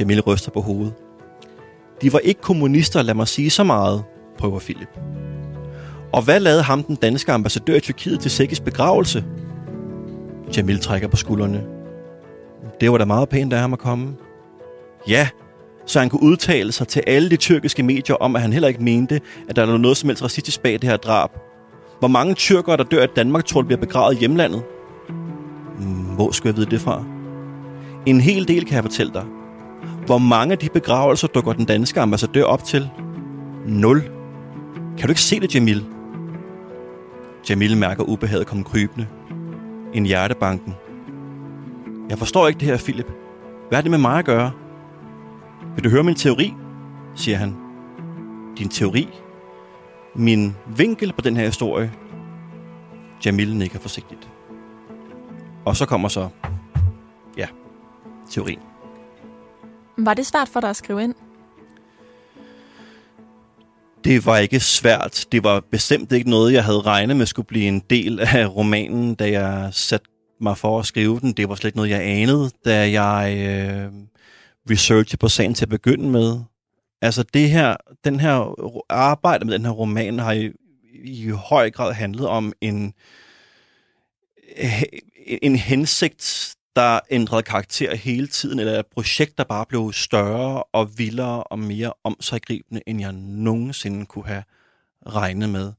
[0.00, 0.92] Jamil ryster på hovedet.
[2.02, 4.02] De var ikke kommunister, lad mig sige så meget,
[4.38, 4.98] prøver Philip.
[6.12, 9.24] Og hvad lavede ham den danske ambassadør i Tyrkiet til Sækkes begravelse?
[10.56, 11.81] Jamil trækker på skuldrene.
[12.82, 14.14] Det var da meget pænt af ham at komme.
[15.08, 15.28] Ja,
[15.86, 18.82] så han kunne udtale sig til alle de tyrkiske medier om, at han heller ikke
[18.82, 21.30] mente, at der var noget som helst racistisk bag det her drab.
[21.98, 24.62] Hvor mange tyrkere, der dør i Danmark, tror du bliver begravet i hjemlandet?
[25.78, 27.04] Mm, hvor skal jeg vide det fra?
[28.06, 29.24] En hel del kan jeg fortælle dig.
[30.06, 32.88] Hvor mange af de begravelser dukker den danske ambassadør op til?
[33.66, 34.02] Nul.
[34.98, 35.84] Kan du ikke se det, Jamil?
[37.50, 39.06] Jamil mærker ubehaget komme krybende.
[39.94, 40.74] En hjertebanken.
[42.12, 43.06] Jeg forstår ikke det her, Philip.
[43.68, 44.52] Hvad er det med mig at gøre?
[45.74, 46.54] Vil du høre min teori?
[47.14, 47.56] siger han.
[48.58, 49.08] Din teori?
[50.14, 51.92] Min vinkel på den her historie?
[53.26, 54.30] Jamil nikker forsigtigt.
[55.64, 56.28] Og så kommer så,
[57.36, 57.46] ja,
[58.30, 58.60] teorien.
[59.96, 61.14] Var det svært for dig at skrive ind?
[64.04, 65.26] Det var ikke svært.
[65.32, 69.14] Det var bestemt ikke noget, jeg havde regnet med skulle blive en del af romanen,
[69.14, 70.11] da jeg satte
[70.42, 71.32] mig for at skrive den.
[71.32, 73.92] Det var slet ikke noget, jeg anede, da jeg øh,
[74.70, 76.40] researchede på sagen til at begynde med.
[77.02, 78.54] Altså det her, den her
[78.88, 80.52] arbejde med den her roman har i,
[81.04, 82.94] i høj grad handlet om en,
[85.42, 90.98] en hensigt, der ændrede karakter hele tiden, eller et projekt, der bare blev større og
[90.98, 94.44] vildere og mere omsaggribende, end jeg nogensinde kunne have
[95.06, 95.72] regnet med.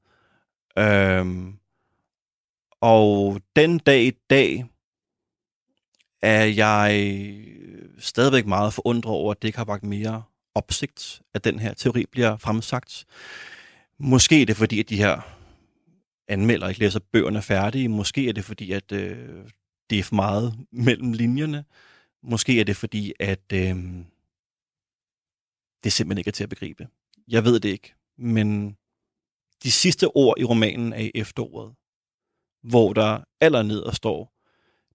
[0.77, 1.53] Øhm,
[2.83, 4.65] og den dag i dag
[6.21, 7.15] er jeg
[7.97, 10.23] stadigvæk meget forundret over, at det ikke har vagt mere
[10.55, 13.05] opsigt, at den her teori bliver fremsagt.
[13.97, 15.21] Måske er det fordi, at de her
[16.27, 17.89] anmelder ikke læser bøgerne færdige.
[17.89, 19.45] Måske er det fordi, at øh,
[19.89, 21.65] det er for meget mellem linjerne.
[22.23, 23.75] Måske er det fordi, at øh,
[25.83, 26.87] det simpelthen ikke er til at begribe.
[27.27, 27.93] Jeg ved det ikke.
[28.17, 28.77] Men
[29.63, 31.75] de sidste ord i romanen er i efteråret,
[32.63, 34.33] hvor der allerneder står,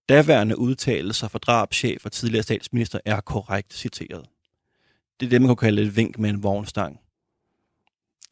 [0.08, 4.26] daværende udtalelser fra drabschef og tidligere statsminister er korrekt citeret.
[5.20, 7.00] Det er det, man kan kalde et vink med en vognstang.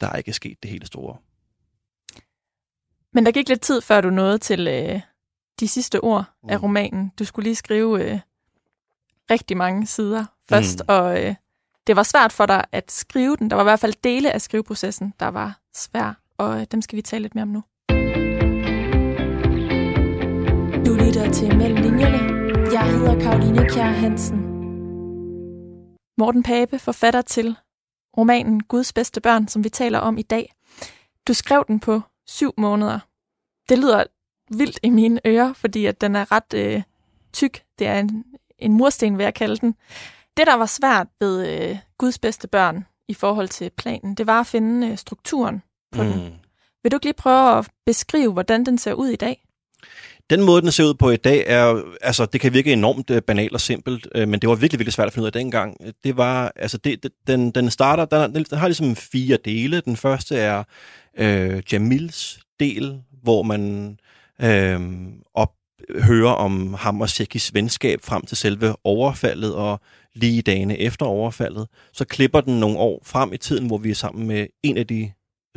[0.01, 1.17] Der er ikke sket det hele store.
[3.13, 5.01] Men der gik lidt tid, før du nåede til øh,
[5.61, 6.49] de sidste ord mm.
[6.49, 7.13] af romanen.
[7.19, 8.21] Du skulle lige skrive øh,
[9.31, 10.85] rigtig mange sider først, mm.
[10.89, 11.35] og øh,
[11.87, 13.51] det var svært for dig at skrive den.
[13.51, 16.97] Der var i hvert fald dele af skriveprocessen, der var svær, og øh, dem skal
[16.97, 17.63] vi tale lidt mere om nu.
[20.87, 22.19] Du lytter til Mellem Linjerne.
[22.73, 24.39] Jeg hedder Karoline Kjær Hansen.
[26.19, 27.57] Morten Pape, forfatter til
[28.19, 30.53] romanen Guds bedste børn, som vi taler om i dag.
[31.29, 32.99] Du skrev den på syv måneder.
[33.69, 34.05] Det lyder
[34.51, 36.83] vildt i mine ører, fordi at den er ret øh,
[37.33, 37.63] tyk.
[37.79, 38.25] Det er en,
[38.59, 39.75] en mursten, vil jeg kalde den.
[40.37, 44.41] Det, der var svært ved øh, Guds bedste børn i forhold til planen, det var
[44.41, 45.63] at finde øh, strukturen
[45.93, 46.09] på mm.
[46.09, 46.41] den.
[46.83, 49.43] Vil du ikke lige prøve at beskrive, hvordan den ser ud i dag?
[50.31, 53.23] Den måde, den ser ud på i dag, er, altså, det kan virke enormt øh,
[53.23, 55.77] banalt og simpelt, øh, men det var virkelig, virkelig svært at finde ud af dengang.
[56.05, 59.81] Det var, altså, det, det, den, den starter, den, den har ligesom fire dele.
[59.81, 60.65] Den første er
[61.19, 63.97] øh, Jamils del, hvor man
[64.43, 64.81] øh,
[65.35, 65.51] op,
[66.03, 69.81] hører om ham og Sekis venskab frem til selve overfaldet, og
[70.15, 71.67] lige dagene efter overfaldet.
[71.93, 74.87] Så klipper den nogle år frem i tiden, hvor vi er sammen med en af
[74.87, 75.13] de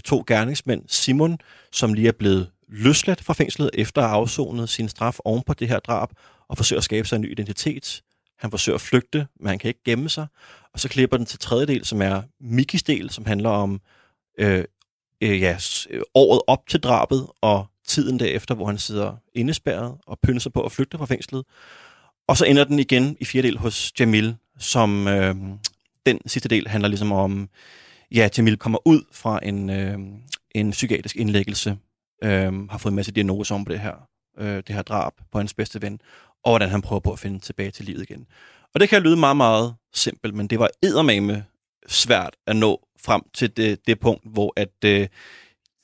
[0.06, 1.38] to gerningsmænd, Simon,
[1.72, 5.54] som lige er blevet løsladt fra fængslet efter at have afsonet sin straf oven på
[5.54, 6.10] det her drab,
[6.48, 8.02] og forsøger at skabe sig en ny identitet.
[8.40, 10.28] Han forsøger at flygte, men han kan ikke gemme sig.
[10.74, 13.82] Og så klipper den til tredje del, som er Mikis del, som handler om
[14.40, 14.64] øh,
[15.22, 15.58] øh, ja,
[15.90, 20.64] øh, året op til drabet, og tiden derefter, hvor han sidder indespærret og pynser på
[20.64, 21.46] at flygte fra fængslet.
[22.28, 25.36] Og så ender den igen i fjerde del hos Jamil, som øh,
[26.06, 27.50] den sidste del handler ligesom om,
[28.12, 29.98] ja, Jamil kommer ud fra en, øh,
[30.52, 31.78] en psykiatrisk indlæggelse,
[32.24, 33.94] øh, har fået en masse diagnoser om det her,
[34.40, 36.02] øh, det her drab på hans bedste ven,
[36.44, 38.26] og hvordan han prøver på at finde tilbage til livet igen.
[38.74, 41.46] Og det kan lyde meget, meget simpelt, men det var eddermame
[41.88, 45.08] svært at nå frem til det, det punkt, hvor at øh,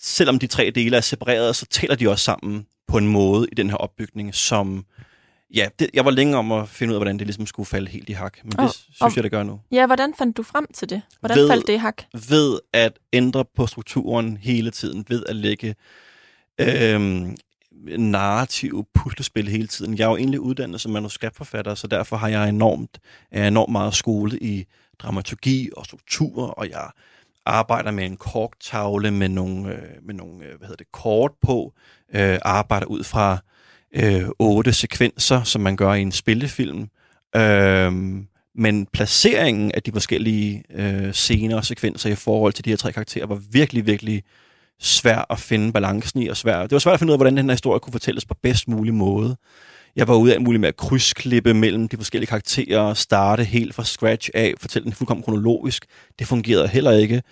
[0.01, 3.55] selvom de tre dele er separeret, så taler de også sammen på en måde i
[3.55, 4.85] den her opbygning, som
[5.55, 7.87] ja, det, jeg var længe om at finde ud af, hvordan det ligesom skulle falde
[7.91, 9.59] helt i hak, men oh, det synes og, jeg, det gør nu.
[9.71, 11.01] Ja, hvordan fandt du frem til det?
[11.19, 12.01] Hvordan ved, faldt det i hak?
[12.29, 15.75] Ved at ændre på strukturen hele tiden, ved at lægge
[16.59, 17.35] øhm,
[17.97, 19.97] narrative puslespil hele tiden.
[19.97, 22.99] Jeg er jo egentlig uddannet som manuskriptforfatter, så derfor har jeg enormt,
[23.31, 24.65] er enormt meget skole i
[24.99, 26.89] dramaturgi og struktur, og jeg
[27.45, 31.73] arbejder med en korktavle med nogle, øh, med nogle øh, hvad hedder det, kort på,
[32.15, 33.37] øh, arbejder ud fra
[33.95, 36.89] øh, otte sekvenser, som man gør i en spillefilm.
[37.35, 37.93] Øh,
[38.57, 42.91] men placeringen af de forskellige øh, scener og sekvenser i forhold til de her tre
[42.91, 44.23] karakterer var virkelig, virkelig
[44.79, 46.61] svær at finde balancen i, og svær.
[46.61, 48.67] Det var svært at finde ud af, hvordan den her historie kunne fortælles på bedst
[48.67, 49.35] mulig måde.
[49.95, 53.83] Jeg var ude af muligt med at krydsklippe mellem de forskellige karakterer, starte helt fra
[53.83, 55.85] scratch af, fortælle den fuldkommen kronologisk.
[56.19, 57.23] Det fungerede heller ikke.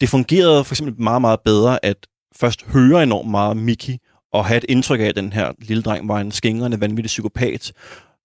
[0.00, 3.96] Det fungerede for eksempel meget, meget bedre at først høre enormt meget Mickey,
[4.32, 7.72] og have et indtryk af, at den her lille dreng var en skængrende, vanvittig psykopat,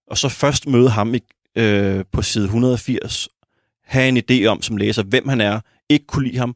[0.08, 1.20] og så først møde ham i,
[1.56, 3.28] øh, på side 180,
[3.84, 5.60] have en idé om som læser, hvem han er,
[5.90, 6.56] ikke kunne lide ham,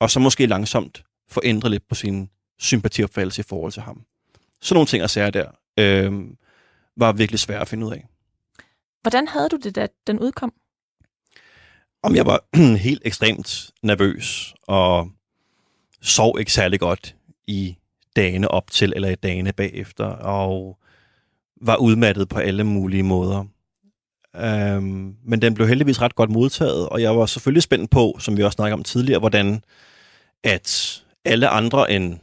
[0.00, 1.02] og så måske langsomt
[1.34, 4.02] forændre lidt på sin sympatiopfattelse i forhold til ham.
[4.60, 5.46] Så nogle ting og sager der
[5.78, 6.12] øh,
[6.96, 8.06] var virkelig svære at finde ud af.
[9.02, 10.52] Hvordan havde du det, da den udkom?
[12.02, 12.44] Om jeg var
[12.88, 15.10] helt ekstremt nervøs og
[16.00, 17.16] sov ikke særlig godt
[17.46, 17.76] i
[18.16, 20.78] dagene op til eller i dagene bagefter, og
[21.60, 23.44] var udmattet på alle mulige måder.
[24.44, 28.36] Um, men den blev heldigvis ret godt modtaget, og jeg var selvfølgelig spændt på, som
[28.36, 29.64] vi også snakkede om tidligere, hvordan
[30.42, 32.18] at alle andre end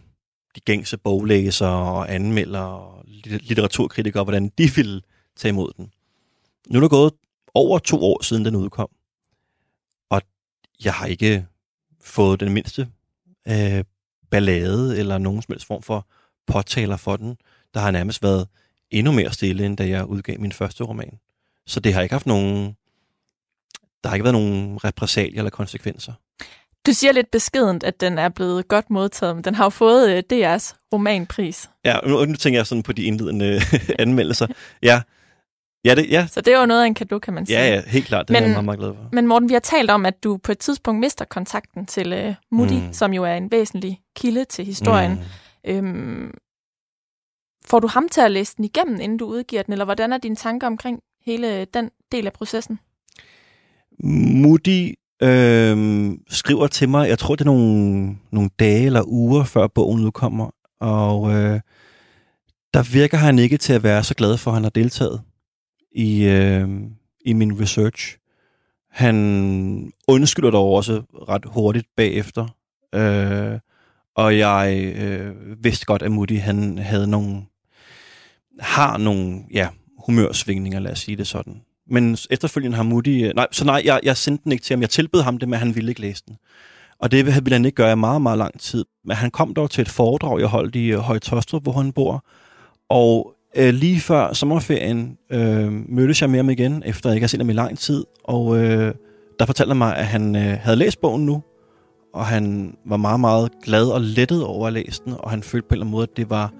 [0.56, 5.02] de gængse boglæsere og anmeldere og litteraturkritikere, hvordan de ville
[5.36, 5.92] tage imod den.
[6.70, 7.14] Nu er det gået
[7.54, 8.90] over to år siden den udkom,
[10.10, 10.22] og
[10.84, 11.46] jeg har ikke
[12.02, 12.90] fået den mindste
[13.48, 13.84] øh,
[14.32, 16.08] ballade eller nogen som helst form for
[16.48, 17.38] påtaler for den.
[17.74, 18.48] Der har nærmest været
[18.92, 21.20] endnu mere stille, end da jeg udgav min første roman.
[21.68, 22.76] Så det har ikke haft nogen...
[24.04, 26.14] Der har ikke været nogen repressalier eller konsekvenser.
[26.86, 30.10] Du siger lidt beskedent, at den er blevet godt modtaget, men den har jo fået
[30.12, 31.70] øh, DR's romanpris.
[31.86, 33.62] Ja, nu, nu tænker jeg sådan på de indledende
[34.00, 34.48] anmeldelser.
[34.84, 35.02] Ja,
[35.86, 36.28] Ja, det, ja.
[36.28, 37.60] Så det er jo noget af en kado, kan man sige.
[37.60, 38.28] Ja, ja, helt klart.
[38.28, 39.10] Det men, er jeg meget, meget glad for.
[39.12, 42.34] Men Morten, vi har talt om, at du på et tidspunkt mister kontakten til uh,
[42.52, 42.94] Moody, mm.
[42.94, 45.12] som jo er en væsentlig kilde til historien.
[45.12, 45.72] Mm.
[45.72, 46.34] Øhm,
[47.66, 50.18] får du ham til at læse den igennem, inden du udgiver den, eller hvordan er
[50.18, 52.80] dine tanker omkring hele den del af processen?
[54.04, 59.68] Moody øh, skriver til mig, jeg tror det er nogle, nogle dage eller uger før
[59.68, 60.50] bogen udkommer,
[60.80, 61.60] og øh,
[62.74, 65.22] der virker han ikke til at være så glad for, at han har deltaget
[65.92, 66.70] i, øh,
[67.26, 68.18] i min research.
[68.90, 69.16] Han
[70.08, 72.48] undskylder dog også ret hurtigt bagefter.
[72.96, 73.60] Øh,
[74.16, 77.42] og jeg øh, vidste godt, at Moody han havde nogle,
[78.60, 79.70] har nogle ja,
[80.06, 81.62] humørsvingninger, lad os sige det sådan.
[81.92, 83.28] Men efterfølgende har Moody...
[83.28, 84.82] Øh, nej, så nej, jeg, jeg sendte den ikke til ham.
[84.82, 86.38] Jeg tilbød ham det, men han ville ikke læse den.
[87.00, 88.86] Og det ville han ikke gøre i meget, meget lang tid.
[89.06, 92.26] Men han kom dog til et foredrag, jeg holdt i øh, Højtostrup, hvor han bor.
[92.90, 97.28] Og øh, lige før sommerferien øh, mødtes jeg med ham igen, efter jeg ikke har
[97.30, 98.94] set ham i lang tid, og øh,
[99.40, 101.44] der fortalte han mig, at han øh, havde læst bogen nu,
[102.14, 105.68] og han var meget, meget glad og lettet over at læse den, og han følte
[105.68, 106.54] på en eller anden måde, at det var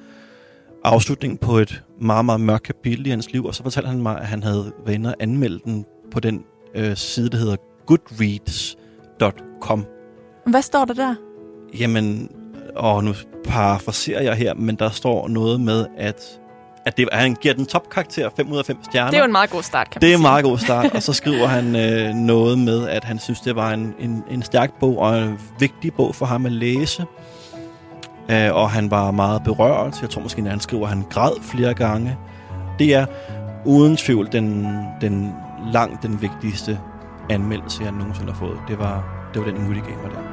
[0.84, 4.20] afslutningen på et meget, meget mørkt kapitel i hans liv, og så fortalte han mig,
[4.20, 6.44] at han havde været inde og anmeldt den på den
[6.76, 7.56] øh, side, der hedder
[7.86, 9.86] goodreads.com.
[10.46, 11.16] Hvad står der der?
[11.80, 12.32] Jamen,
[12.76, 13.14] og nu
[13.44, 16.42] parafraserer jeg her, men der står noget med, at
[16.86, 19.12] at det, han giver den topkarakter 5 ud af 5 stjerner.
[19.12, 20.96] Det er jo en meget god start, kan man Det er en meget god start,
[20.96, 24.44] og så skriver han øh, noget med, at han synes, det var en, en, en
[24.44, 27.06] stærk bog og en vigtig bog for ham at læse.
[28.30, 30.02] Øh, og han var meget berørt.
[30.02, 32.18] Jeg tror måske, at han skriver, at han græd flere gange.
[32.80, 33.06] Det er
[33.66, 34.68] uden tvivl den,
[35.02, 35.36] den
[35.72, 36.80] langt den vigtigste
[37.30, 38.60] anmeldelse, jeg nogensinde har fået.
[38.68, 39.04] Det var,
[39.34, 40.32] det var den Moody Gamer der.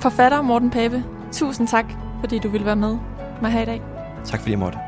[0.00, 1.84] Forfatter Morten Pape, tusind tak,
[2.20, 2.98] fordi du ville være med
[3.42, 3.82] mig her i dag.
[4.24, 4.78] Tak fordi jeg måtte.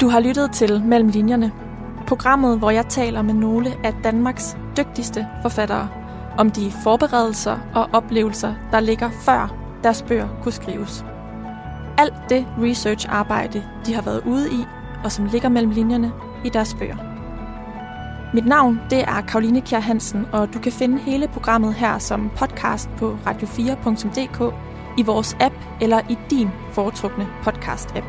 [0.00, 1.52] Du har lyttet til Mellem Linjerne,
[2.06, 5.88] programmet, hvor jeg taler med nogle af Danmarks dygtigste forfattere
[6.38, 11.04] om de forberedelser og oplevelser, der ligger før deres bøger kunne skrives.
[11.98, 14.64] Alt det research-arbejde, de har været ude i,
[15.04, 16.12] og som ligger mellem linjerne
[16.44, 16.96] i deres bøger.
[18.34, 22.30] Mit navn det er Karoline Kjær Hansen, og du kan finde hele programmet her som
[22.36, 24.54] podcast på radio4.dk,
[24.98, 28.04] i vores app eller i din foretrukne podcast-app.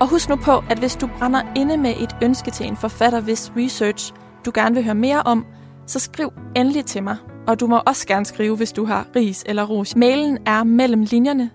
[0.00, 3.20] Og husk nu på, at hvis du brænder inde med et ønske til en forfatter,
[3.20, 4.12] hvis research
[4.44, 5.46] du gerne vil høre mere om,
[5.86, 7.16] så skriv endelig til mig.
[7.50, 9.96] Og du må også gerne skrive, hvis du har ris eller ros.
[9.96, 11.50] Mailen er mellem linjerne,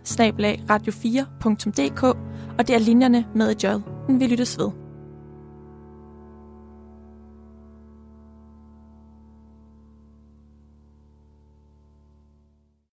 [0.71, 2.03] radio4.dk,
[2.57, 3.67] og det er linjerne med et j.
[4.09, 4.84] Vi lyttes ved.